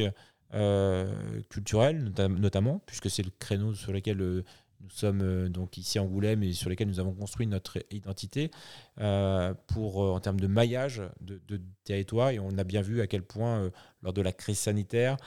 euh, 0.53 1.41
culturelle 1.49 2.03
nota- 2.03 2.27
notamment, 2.27 2.81
puisque 2.85 3.09
c'est 3.09 3.23
le 3.23 3.31
créneau 3.39 3.73
sur 3.73 3.91
lequel 3.91 4.21
euh, 4.21 4.43
nous 4.81 4.89
sommes 4.89 5.21
euh, 5.21 5.49
donc 5.49 5.77
ici 5.77 5.97
à 5.97 6.03
Angoulême 6.03 6.43
et 6.43 6.53
sur 6.53 6.69
lesquels 6.69 6.87
nous 6.87 6.99
avons 6.99 7.13
construit 7.13 7.47
notre 7.47 7.79
identité 7.91 8.51
euh, 8.99 9.53
pour, 9.67 9.97
en 9.99 10.19
termes 10.19 10.39
de 10.39 10.47
maillage 10.47 11.01
de, 11.21 11.41
de 11.47 11.61
territoire. 11.83 12.29
Et 12.29 12.39
on 12.39 12.57
a 12.57 12.63
bien 12.63 12.81
vu 12.81 13.01
à 13.01 13.07
quel 13.07 13.23
point, 13.23 13.71
lors 14.01 14.13
de 14.13 14.21
la 14.21 14.31
crise 14.31 14.59
sanitaire, 14.59 15.17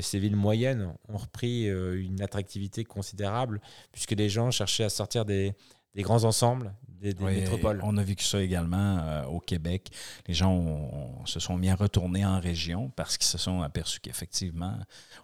ces 0.00 0.18
villes 0.18 0.36
moyennes 0.36 0.92
ont 1.08 1.16
repris 1.16 1.66
une 1.66 2.20
attractivité 2.20 2.84
considérable, 2.84 3.62
puisque 3.90 4.12
les 4.12 4.28
gens 4.28 4.50
cherchaient 4.50 4.84
à 4.84 4.90
sortir 4.90 5.24
des, 5.24 5.54
des 5.94 6.02
grands 6.02 6.24
ensembles, 6.24 6.74
des, 7.00 7.14
des 7.14 7.22
Oui, 7.24 7.34
métropoles. 7.36 7.80
On 7.84 7.96
a 7.96 8.02
vécu 8.02 8.24
ça 8.24 8.40
également 8.42 8.98
euh, 9.00 9.24
au 9.26 9.38
Québec. 9.38 9.88
Les 10.26 10.34
gens 10.34 10.50
ont- 10.52 11.20
ont- 11.20 11.26
se 11.26 11.38
sont 11.38 11.56
bien 11.56 11.76
retournés 11.76 12.26
en 12.26 12.40
région 12.40 12.90
parce 12.96 13.16
qu'ils 13.16 13.28
se 13.28 13.38
sont 13.38 13.62
aperçus 13.62 14.00
qu'effectivement, 14.00 14.76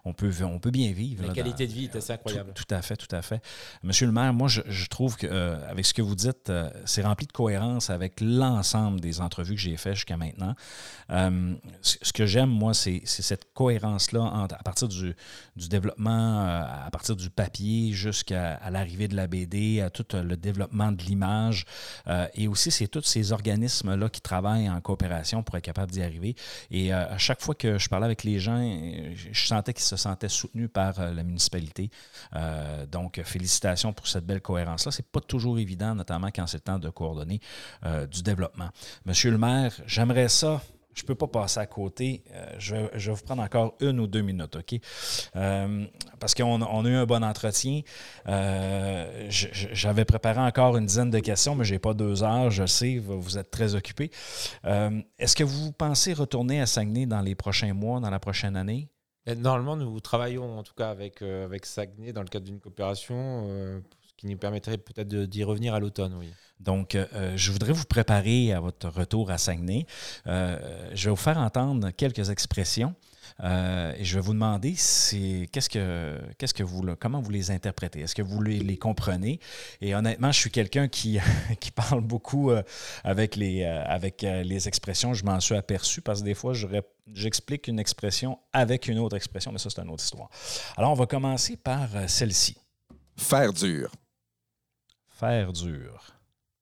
on 0.05 0.13
peut, 0.13 0.31
on 0.43 0.57
peut 0.59 0.71
bien 0.71 0.93
vivre. 0.93 1.21
La 1.23 1.27
là, 1.29 1.33
qualité 1.33 1.65
dans- 1.67 1.73
de 1.73 1.77
vie 1.77 1.85
est 1.85 1.95
assez 1.97 2.13
incroyable. 2.13 2.53
Tout, 2.53 2.63
tout 2.63 2.73
à 2.75 2.81
fait, 2.81 2.95
tout 2.95 3.13
à 3.13 3.21
fait. 3.21 3.41
Monsieur 3.83 4.05
le 4.05 4.13
maire, 4.13 4.33
moi, 4.33 4.47
je, 4.47 4.61
je 4.67 4.87
trouve 4.87 5.17
que 5.17 5.27
euh, 5.29 5.69
avec 5.69 5.85
ce 5.85 5.93
que 5.93 6.01
vous 6.01 6.15
dites, 6.15 6.49
euh, 6.49 6.69
c'est 6.85 7.01
rempli 7.03 7.27
de 7.27 7.33
cohérence 7.33 7.89
avec 7.89 8.21
l'ensemble 8.21 9.01
des 9.01 9.19
entrevues 9.19 9.55
que 9.55 9.61
j'ai 9.61 9.75
faites 9.75 9.95
jusqu'à 9.95 10.15
maintenant. 10.17 10.55
Ce 11.81 12.13
que 12.13 12.25
j'aime, 12.25 12.49
moi, 12.49 12.73
c'est 12.73 13.01
cette 13.05 13.53
cohérence-là 13.53 14.47
à 14.49 14.63
partir 14.63 14.87
du, 14.87 15.13
du 15.57 15.67
développement, 15.67 16.45
à 16.45 16.89
partir 16.91 17.15
du 17.17 17.29
papier 17.29 17.91
jusqu'à 17.91 18.55
à 18.55 18.69
l'arrivée 18.71 19.07
de 19.09 19.15
la 19.15 19.27
BD, 19.27 19.81
à 19.81 19.89
tout 19.89 20.05
le 20.13 20.35
développement 20.37 20.54
de 20.57 21.03
l'image. 21.03 21.65
Euh, 22.07 22.27
et 22.33 22.47
aussi, 22.47 22.71
c'est 22.71 22.87
tous 22.87 23.03
ces 23.03 23.31
organismes-là 23.31 24.09
qui 24.09 24.21
travaillent 24.21 24.69
en 24.69 24.79
coopération 24.81 25.43
pour 25.43 25.55
être 25.57 25.63
capable 25.63 25.91
d'y 25.91 26.01
arriver. 26.01 26.35
Et 26.71 26.93
euh, 26.93 27.09
à 27.09 27.17
chaque 27.17 27.41
fois 27.41 27.55
que 27.55 27.77
je 27.77 27.89
parlais 27.89 28.05
avec 28.05 28.23
les 28.23 28.39
gens, 28.39 28.59
je 29.15 29.47
sentais 29.47 29.73
qu'ils 29.73 29.83
se 29.83 29.95
sentaient 29.95 30.29
soutenus 30.29 30.69
par 30.71 30.99
euh, 30.99 31.13
la 31.13 31.23
municipalité. 31.23 31.89
Donc, 32.91 33.21
félicitations 33.23 33.93
pour 33.93 34.07
cette 34.07 34.25
belle 34.25 34.41
cohérence-là. 34.41 34.91
C'est 34.91 35.05
pas 35.05 35.21
toujours 35.21 35.59
évident, 35.59 35.95
notamment 35.95 36.27
quand 36.27 36.47
c'est 36.47 36.57
le 36.57 36.61
temps 36.61 36.79
de 36.79 36.89
coordonner 36.89 37.39
du 38.11 38.21
développement. 38.21 38.69
Monsieur 39.05 39.31
le 39.31 39.37
maire, 39.37 39.73
j'aimerais 39.85 40.29
ça. 40.29 40.61
Je 40.95 41.03
ne 41.03 41.07
peux 41.07 41.15
pas 41.15 41.27
passer 41.27 41.59
à 41.59 41.65
côté. 41.65 42.23
Euh, 42.31 42.55
je, 42.57 42.75
vais, 42.75 43.11
vous 43.11 43.23
prendre 43.23 43.43
encore 43.43 43.75
une 43.81 43.99
ou 43.99 44.07
deux 44.07 44.21
minutes, 44.21 44.55
OK? 44.55 44.79
Euh, 45.35 45.85
parce 46.19 46.33
qu'on 46.33 46.61
on 46.61 46.85
a 46.85 46.89
eu 46.89 46.95
un 46.95 47.05
bon 47.05 47.21
entretien. 47.21 47.81
Euh, 48.27 49.27
J'avais 49.29 50.05
préparé 50.05 50.39
encore 50.39 50.77
une 50.77 50.85
dizaine 50.85 51.11
de 51.11 51.19
questions, 51.19 51.53
mais 51.53 51.65
je 51.65 51.73
n'ai 51.73 51.79
pas 51.79 51.93
deux 51.93 52.23
heures. 52.23 52.49
Je 52.49 52.65
sais, 52.65 52.97
vous 52.97 53.37
êtes 53.37 53.51
très 53.51 53.75
occupé. 53.75 54.09
Est-ce 54.63 55.35
que 55.35 55.43
vous 55.43 55.73
pensez 55.73 56.13
retourner 56.13 56.61
à 56.61 56.65
Saguenay 56.65 57.05
dans 57.05 57.21
les 57.21 57.35
prochains 57.35 57.73
mois, 57.73 57.99
dans 57.99 58.09
la 58.09 58.19
prochaine 58.19 58.55
année? 58.55 58.87
Normalement, 59.37 59.75
nous 59.75 59.99
travaillons 59.99 60.59
en 60.59 60.63
tout 60.63 60.75
cas 60.75 60.89
avec, 60.89 61.21
avec 61.21 61.65
Saguenay 61.65 62.13
dans 62.13 62.21
le 62.21 62.27
cadre 62.27 62.45
d'une 62.45 62.59
coopération, 62.59 63.81
qui 64.17 64.27
nous 64.27 64.37
permettrait 64.37 64.77
peut-être 64.77 65.07
d'y 65.07 65.43
revenir 65.43 65.73
à 65.73 65.79
l'automne, 65.79 66.15
oui. 66.17 66.31
Donc, 66.59 66.95
euh, 66.95 67.33
je 67.35 67.51
voudrais 67.51 67.73
vous 67.73 67.83
préparer 67.83 68.53
à 68.53 68.61
votre 68.61 68.87
retour 68.87 69.29
à 69.29 69.37
Saguenay. 69.37 69.85
Euh, 70.27 70.89
je 70.93 71.05
vais 71.05 71.09
vous 71.09 71.15
faire 71.17 71.37
entendre 71.37 71.91
quelques 71.91 72.29
expressions 72.29 72.95
euh, 73.43 73.93
et 73.97 74.05
je 74.05 74.15
vais 74.15 74.21
vous 74.21 74.33
demander 74.33 74.75
c'est 74.75 75.49
qu'est-ce 75.51 75.69
que 75.69 76.17
qu'est-ce 76.37 76.53
que 76.53 76.63
vous 76.63 76.83
comment 76.99 77.21
vous 77.21 77.31
les 77.31 77.51
interprétez? 77.51 78.01
Est-ce 78.01 78.15
que 78.15 78.21
vous 78.21 78.41
les, 78.41 78.59
les 78.59 78.77
comprenez? 78.77 79.39
Et 79.81 79.95
honnêtement, 79.95 80.31
je 80.31 80.39
suis 80.39 80.51
quelqu'un 80.51 80.87
qui, 80.87 81.19
qui 81.59 81.71
parle 81.71 82.01
beaucoup 82.01 82.51
euh, 82.51 82.63
avec 83.03 83.35
les 83.35 83.63
euh, 83.63 83.83
avec 83.85 84.23
euh, 84.23 84.43
les 84.43 84.67
expressions. 84.67 85.13
Je 85.13 85.25
m'en 85.25 85.39
suis 85.39 85.55
aperçu 85.55 86.01
parce 86.01 86.21
que 86.21 86.25
des 86.25 86.33
fois, 86.33 86.53
j'explique 87.13 87.67
une 87.67 87.79
expression 87.79 88.39
avec 88.53 88.87
une 88.87 88.99
autre 88.99 89.15
expression, 89.15 89.51
mais 89.51 89.59
ça 89.59 89.69
c'est 89.69 89.81
une 89.81 89.89
autre 89.89 90.03
histoire. 90.03 90.29
Alors, 90.77 90.91
on 90.91 90.95
va 90.95 91.05
commencer 91.05 91.57
par 91.57 91.89
celle-ci. 92.07 92.57
Faire 93.17 93.53
dur. 93.53 93.89
Faire 95.15 95.53
dur. 95.53 96.03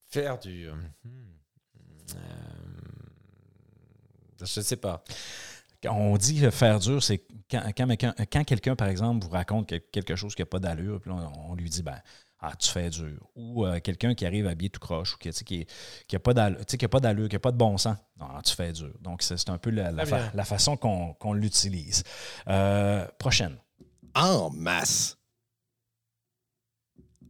Faire 0.10 0.38
du. 0.40 0.68
euh, 0.70 0.76
hmm, 1.06 1.34
euh, 2.16 2.18
je 4.40 4.60
ne 4.60 4.64
sais 4.64 4.76
pas. 4.78 5.04
Quand 5.82 5.96
on 5.96 6.16
dit 6.18 6.46
euh, 6.46 6.52
faire 6.52 6.80
dur, 6.80 7.02
c'est 7.02 7.26
quand, 7.50 7.64
quand, 7.76 7.88
quelqu'un- 7.88 8.14
quand 8.32 8.44
quelqu'un, 8.44 8.76
par 8.76 8.88
exemple, 8.90 9.26
vous 9.26 9.32
raconte 9.32 9.68
que- 9.70 9.76
quelque 9.92 10.16
chose 10.16 10.36
qui 10.36 10.42
n'a 10.42 10.46
pas 10.46 10.60
d'allure, 10.60 11.02
puis 11.02 11.12
on, 11.12 11.50
on 11.52 11.56
lui 11.56 11.70
dit, 11.70 11.82
ben, 11.84 12.00
ah, 12.40 12.54
tu 12.58 12.70
fais 12.70 12.90
dur. 12.90 13.28
Ou 13.36 13.66
euh, 13.66 13.80
quelqu'un 13.80 14.14
qui 14.16 14.26
arrive 14.26 14.48
habillé 14.48 14.70
tout 14.70 14.80
croche, 14.80 15.16
ou 15.16 15.18
qui 15.18 15.30
n'a 15.30 15.34
qui, 15.34 15.66
qui 16.08 16.16
a 16.16 16.20
pas 16.20 16.34
d'allure, 16.34 16.66
qui 16.66 16.86
a 16.86 16.90
pas 16.90 17.00
d'allure, 17.00 17.28
qui 17.30 17.36
n'a 17.36 17.40
pas 17.40 17.52
de 17.52 17.58
bon 17.58 17.78
sens. 17.78 17.98
Non, 18.18 18.28
tu 18.44 18.54
fais 18.54 18.72
dur. 18.72 18.94
Donc, 19.02 19.24
c'est 19.24 19.38
c'est 19.38 19.50
un 19.50 19.58
peu 19.58 19.72
la, 19.72 19.92
la, 19.92 20.04
Très 20.04 20.10
fa- 20.12 20.18
bien. 20.20 20.32
la 20.34 20.46
façon 20.46 20.78
qu'on 20.78 21.14
qu'on 21.16 21.34
l'utilise. 21.34 22.04
Euh, 22.48 23.08
prochaine. 23.18 23.58
En 24.14 24.50
masse. 24.52 25.18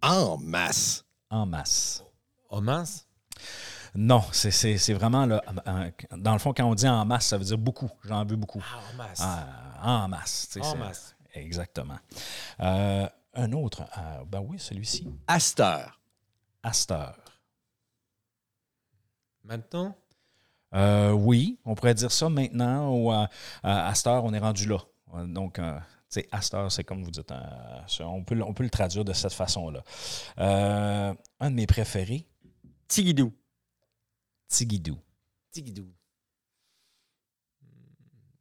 En 0.02 0.38
masse. 0.38 1.03
En 1.34 1.48
masse. 1.48 2.04
Oh 2.52 2.62
mince 2.62 3.08
Non, 3.96 4.22
c'est- 4.32 4.94
vraiment, 4.94 5.26
là, 5.26 5.42
dans 6.16 6.34
le 6.34 6.38
fond, 6.38 6.54
quand 6.54 6.66
on 6.66 6.76
dit 6.76 6.88
en 6.88 7.04
masse, 7.06 7.26
ça 7.26 7.40
veut 7.40 7.44
dire 7.44 7.58
beaucoup. 7.58 7.90
J'en 8.04 8.24
veux 8.24 8.36
beaucoup. 8.36 8.64
Ah, 8.64 8.80
en 8.94 8.98
masse. 8.98 9.20
Ah, 9.20 10.04
en 10.04 10.08
masse. 10.08 10.58
en 10.62 10.76
masse. 10.78 11.16
Exactement. 11.34 11.98
Euh, 12.60 13.10
un 13.34 13.52
autre, 13.54 13.82
euh, 13.98 14.24
ben 14.28 14.42
oui, 14.42 14.60
celui-ci. 14.60 15.08
Asteur. 15.26 16.00
Asteur. 16.62 17.18
Maintenant? 19.44 19.96
Euh, 20.76 21.14
oui, 21.14 21.58
on 21.66 21.74
pourrait 21.74 21.96
dire 21.96 22.12
ça 22.12 22.30
maintenant 22.30 22.96
ou 22.96 23.12
à, 23.12 23.28
heure, 23.64 24.24
on 24.24 24.34
est 24.34 24.40
rendu 24.40 24.68
là. 24.68 24.78
Donc, 25.26 25.60
sais, 26.14 26.28
à 26.32 26.42
cette 26.42 26.54
heure, 26.54 26.72
c'est 26.72 26.84
comme 26.84 27.04
vous 27.04 27.12
dites, 27.12 27.32
ça, 27.88 28.08
on, 28.08 28.24
peut, 28.24 28.36
le- 28.36 28.44
on 28.44 28.54
peut 28.54 28.64
le 28.64 28.70
traduire 28.70 29.04
de 29.06 29.14
cette 29.14 29.34
façon-là. 29.34 29.84
Euh, 30.40 31.14
un 31.40 31.50
de 31.52 31.56
mes 31.56 31.68
préférés, 31.68 32.28
Tigidou. 32.88 33.34
Tigidou. 34.48 34.98
Tigidou. 35.52 35.88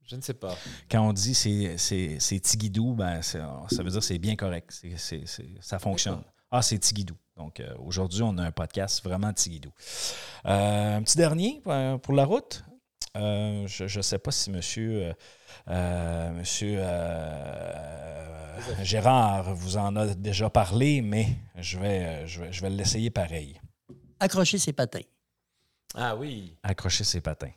Je 0.05 0.17
ne 0.17 0.21
sais 0.21 0.35
pas. 0.35 0.55
Quand 0.91 1.09
on 1.09 1.13
dit 1.13 1.35
c'est, 1.35 1.79
c'est, 1.79 2.19
c'est 2.21 2.41
Tigidou, 2.41 2.95
ben, 2.95 3.23
c'est- 3.23 3.39
ça 3.71 3.83
veut 3.83 3.91
dire 3.91 4.01
que 4.01 4.05
c'est 4.07 4.19
bien 4.19 4.37
correct. 4.37 4.71
C'est, 4.71 4.97
c'est- 4.99 5.27
c'est- 5.27 5.49
ça 5.61 5.79
fonctionne. 5.79 6.23
Ah, 6.51 6.61
c'est 6.61 6.79
Tigidou. 6.79 7.17
Donc, 7.37 7.61
euh, 7.61 7.75
aujourd'hui, 7.79 8.21
on 8.23 8.37
a 8.37 8.43
un 8.45 8.53
podcast 8.53 9.03
vraiment 9.03 9.33
Tigidou. 9.33 9.71
Euh, 10.45 10.97
un 10.99 11.03
petit 11.03 11.17
dernier 11.17 11.63
pour 12.03 12.13
la 12.15 12.25
route? 12.27 12.63
Euh, 13.17 13.67
je 13.67 13.99
ne 13.99 14.03
sais 14.03 14.19
pas 14.19 14.31
si 14.31 14.51
monsieur, 14.51 15.03
euh, 15.05 15.13
euh, 15.69 16.31
monsieur 16.33 16.77
euh, 16.81 18.59
Gérard 18.83 19.55
vous 19.55 19.77
en 19.77 19.95
a 19.97 20.07
déjà 20.15 20.51
parlé, 20.51 21.03
mais 21.03 21.27
je 21.59 21.79
vais, 21.79 22.27
je 22.27 22.41
vais, 22.41 22.53
je 22.53 22.63
vais 22.63 22.71
l'essayer 22.71 23.11
pareil. 23.11 23.61
accrocher 24.21 24.59
ses 24.59 24.73
patins. 24.73 25.01
Ah 25.95 26.17
oui, 26.17 26.57
Accrocher 26.63 27.05
ses 27.05 27.21
patins. 27.21 27.51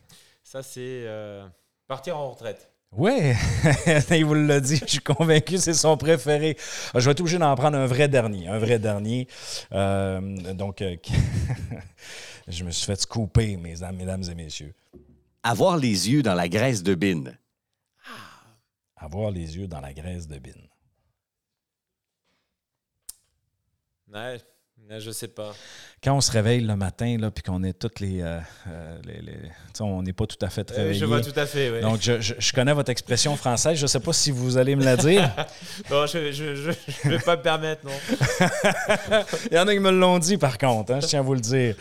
ça 0.43 0.61
c'est 0.61 0.81
euh, 1.05 1.47
partir 1.87 2.17
en 2.17 2.31
retraite. 2.31 2.71
Oui, 2.91 3.33
il 4.11 4.23
vous 4.25 4.35
l'a 4.35 4.61
dit, 4.61 4.77
je 4.77 4.85
suis 4.85 4.99
convaincu, 4.99 5.57
c'est 5.57 5.73
son 5.73 5.97
préféré. 5.97 6.55
Ah, 6.93 6.99
Je 6.99 7.05
vais 7.05 7.11
être 7.11 7.19
obligé 7.19 7.37
d'en 7.37 7.53
prendre 7.55 7.77
un 7.77 7.87
vrai 7.87 8.07
dernier, 8.07 8.47
un 8.47 8.57
vrai 8.57 8.79
dernier. 8.79 9.27
Euh, 9.73 10.53
donc, 10.53 10.81
je 12.47 12.63
me 12.63 12.71
suis 12.71 12.85
fait 12.85 12.95
mesdames, 13.57 13.97
mesdames 13.97 14.23
et 14.29 14.35
messieurs. 14.35 14.73
Avoir 15.47 15.77
les 15.77 16.09
yeux 16.09 16.23
dans 16.23 16.33
la 16.33 16.49
graisse 16.49 16.81
de 16.81 16.95
bine. 16.95 17.37
Avoir 18.95 19.29
les 19.29 19.57
yeux 19.57 19.67
dans 19.67 19.79
la 19.79 19.93
graisse 19.93 20.27
de 20.27 20.39
bine. 20.39 20.67
Ouais, 24.11 24.41
Je 24.99 25.09
sais 25.11 25.27
pas. 25.27 25.51
Quand 26.03 26.13
on 26.15 26.21
se 26.21 26.31
réveille 26.31 26.61
le 26.61 26.75
matin, 26.75 27.17
là, 27.19 27.31
puis 27.31 27.41
qu'on 27.41 27.63
est 27.63 27.73
toutes 27.73 27.99
les. 27.99 28.21
euh, 28.21 28.39
euh, 28.67 28.97
les- 29.03 29.21
les- 29.21 29.39
on 29.79 30.03
n'est 30.03 30.13
pas 30.13 30.27
tout 30.27 30.37
à 30.45 30.49
fait 30.49 30.71
Euh, 30.71 30.75
réveillés. 30.75 30.99
je 30.99 31.05
vois 31.05 31.21
tout 31.21 31.33
à 31.35 31.45
fait. 31.47 31.71
ouais. 31.71 31.81
Donc, 31.81 31.97
je, 32.01 32.21
je- 32.21 32.35
je 32.37 32.53
connais 32.53 32.71
votre 32.71 32.91
expression 32.91 33.35
française. 33.35 33.77
Je 33.77 33.81
ne 33.81 33.87
sais 33.87 33.99
pas 33.99 34.13
si 34.13 34.29
vous 34.29 34.57
allez 34.57 34.75
me 34.75 34.83
la 34.83 34.95
dire. 34.95 35.31
Non, 35.89 36.05
je, 36.05 36.31
je 36.31 37.09
vais 37.09 37.19
pas 37.19 37.35
me 37.35 37.41
permettre, 37.41 37.83
non. 37.85 37.91
Il 39.51 39.55
y 39.55 39.59
en 39.59 39.67
a 39.67 39.73
qui 39.73 39.79
me 39.79 39.89
l'ont 39.91 40.19
dit, 40.19 40.37
par 40.37 40.57
contre, 40.59 40.93
hein, 40.93 40.99
je 41.01 41.07
tiens 41.07 41.19
à 41.19 41.23
vous 41.23 41.33
le 41.33 41.41
dire. 41.41 41.75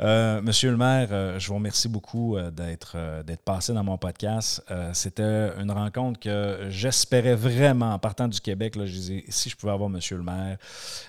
Euh, 0.00 0.40
Monsieur 0.42 0.70
le 0.70 0.76
maire, 0.76 1.08
euh, 1.12 1.38
je 1.38 1.46
vous 1.48 1.54
remercie 1.54 1.88
beaucoup 1.88 2.36
euh, 2.36 2.50
d'être 2.50 2.92
euh, 2.96 3.22
d'être 3.22 3.42
passé 3.42 3.72
dans 3.72 3.84
mon 3.84 3.98
podcast. 3.98 4.62
Euh, 4.70 4.90
C'était 4.94 5.50
une 5.60 5.70
rencontre 5.70 6.18
que 6.18 6.66
j'espérais 6.70 7.36
vraiment, 7.36 7.92
en 7.94 7.98
partant 8.00 8.26
du 8.26 8.40
Québec, 8.40 8.74
là, 8.76 8.84
je 8.84 8.92
disais, 8.92 9.24
si 9.28 9.48
je 9.48 9.56
pouvais 9.56 9.72
avoir 9.72 9.88
Monsieur 9.88 10.16
le 10.16 10.24
maire, 10.24 10.56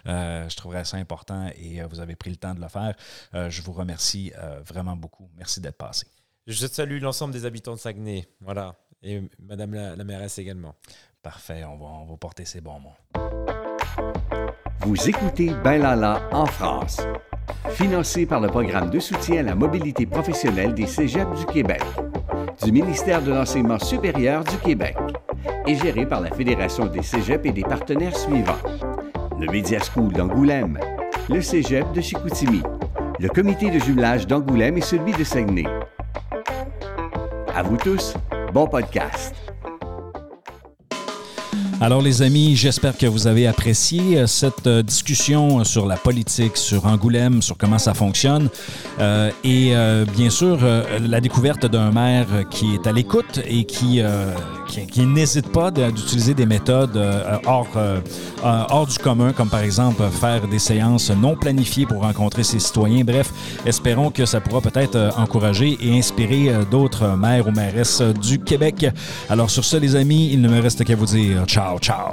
euh, 0.07 0.47
je 0.47 0.55
trouverais 0.55 0.85
ça 0.85 0.97
important 0.97 1.28
et 1.57 1.81
euh, 1.81 1.87
vous 1.87 1.99
avez 1.99 2.15
pris 2.15 2.29
le 2.29 2.35
temps 2.35 2.53
de 2.53 2.61
le 2.61 2.67
faire. 2.67 2.95
Euh, 3.33 3.49
je 3.49 3.61
vous 3.61 3.73
remercie 3.73 4.31
euh, 4.37 4.61
vraiment 4.65 4.95
beaucoup. 4.95 5.29
Merci 5.37 5.61
d'être 5.61 5.77
passé. 5.77 6.07
Je 6.47 6.67
salue 6.67 7.01
l'ensemble 7.01 7.33
des 7.33 7.45
habitants 7.45 7.73
de 7.73 7.79
Saguenay. 7.79 8.27
Voilà. 8.41 8.75
Et 9.03 9.21
Madame 9.39 9.73
la, 9.73 9.95
la 9.95 10.03
mairesse 10.03 10.39
également. 10.39 10.75
Parfait, 11.21 11.63
on 11.65 11.77
va, 11.77 11.85
on 11.85 12.05
va 12.05 12.17
porter 12.17 12.45
ces 12.45 12.61
bons 12.61 12.79
mots. 12.79 12.95
Vous 14.81 15.09
écoutez 15.09 15.53
Ben 15.63 15.81
Lala 15.81 16.21
en 16.31 16.45
France. 16.45 17.01
Financé 17.71 18.25
par 18.25 18.39
le 18.39 18.47
programme 18.47 18.89
de 18.89 18.99
soutien 18.99 19.39
à 19.39 19.43
la 19.43 19.55
mobilité 19.55 20.05
professionnelle 20.05 20.73
des 20.73 20.87
Cégeps 20.87 21.37
du 21.37 21.45
Québec, 21.45 21.81
du 22.63 22.71
ministère 22.71 23.21
de 23.21 23.31
l'Enseignement 23.31 23.79
supérieur 23.79 24.43
du 24.43 24.57
Québec 24.57 24.95
et 25.67 25.75
géré 25.75 26.05
par 26.05 26.21
la 26.21 26.31
Fédération 26.31 26.85
des 26.85 27.03
Cégeps 27.03 27.45
et 27.45 27.51
des 27.51 27.63
partenaires 27.63 28.15
suivants. 28.15 28.57
Le 29.39 29.47
Media 29.51 29.79
School 29.79 30.11
d'Angoulême, 30.13 30.79
le 31.29 31.41
Cégep 31.41 31.91
de 31.93 32.01
Chicoutimi, 32.01 32.61
le 33.19 33.29
comité 33.29 33.69
de 33.69 33.77
jumelage 33.79 34.25
d'Angoulême 34.25 34.77
et 34.77 34.81
celui 34.81 35.11
de 35.11 35.23
Saguenay. 35.23 35.65
À 37.55 37.61
vous 37.61 37.77
tous, 37.77 38.15
bon 38.51 38.67
podcast. 38.67 39.35
Alors 41.81 42.01
les 42.01 42.21
amis, 42.23 42.55
j'espère 42.57 42.97
que 42.97 43.05
vous 43.05 43.27
avez 43.27 43.47
apprécié 43.47 44.17
euh, 44.17 44.27
cette 44.27 44.67
euh, 44.67 44.83
discussion 44.83 45.63
sur 45.63 45.85
la 45.85 45.95
politique, 45.95 46.57
sur 46.57 46.85
Angoulême, 46.85 47.41
sur 47.41 47.57
comment 47.57 47.77
ça 47.79 47.93
fonctionne 47.93 48.49
euh, 48.99 49.31
et 49.45 49.75
euh, 49.75 50.03
bien 50.05 50.29
sûr 50.29 50.57
euh, 50.61 50.99
la 50.99 51.21
découverte 51.21 51.65
d'un 51.67 51.91
maire 51.91 52.27
qui 52.49 52.73
est 52.73 52.85
à 52.85 52.91
l'écoute 52.91 53.39
et 53.47 53.63
qui, 53.63 54.01
euh, 54.01 54.33
qui, 54.69 54.85
qui 54.85 55.05
n'hésite 55.05 55.51
pas 55.51 55.71
d'utiliser 55.71 56.33
des 56.33 56.45
méthodes 56.45 56.95
euh, 56.95 57.37
hors, 57.45 57.67
euh, 57.75 57.99
euh, 58.45 58.63
hors 58.69 58.87
du 58.87 58.97
commun, 58.97 59.33
comme 59.33 59.49
par 59.49 59.61
exemple 59.61 60.03
faire 60.09 60.47
des 60.47 60.59
séances 60.59 61.11
non 61.11 61.35
planifiées 61.35 61.85
pour 61.85 62.01
rencontrer 62.03 62.43
ses 62.43 62.59
citoyens. 62.59 63.03
Bref, 63.03 63.31
espérons 63.65 64.11
que 64.11 64.25
ça 64.25 64.39
pourra 64.39 64.61
peut-être 64.61 64.95
euh, 64.95 65.09
encourager 65.17 65.77
et 65.81 65.97
inspirer 65.97 66.49
euh, 66.49 66.63
d'autres 66.63 67.17
maires 67.17 67.47
ou 67.47 67.51
mairesses 67.51 68.01
euh, 68.01 68.13
du 68.13 68.39
Québec. 68.39 68.85
Alors 69.29 69.49
sur 69.49 69.65
ce 69.65 69.77
les 69.77 69.95
amis, 69.95 70.29
il 70.31 70.41
ne 70.41 70.49
me 70.49 70.61
reste 70.61 70.83
qu'à 70.83 70.95
vous 70.95 71.05
dire 71.05 71.45
ciao 71.45 71.79
ciao. 71.79 72.11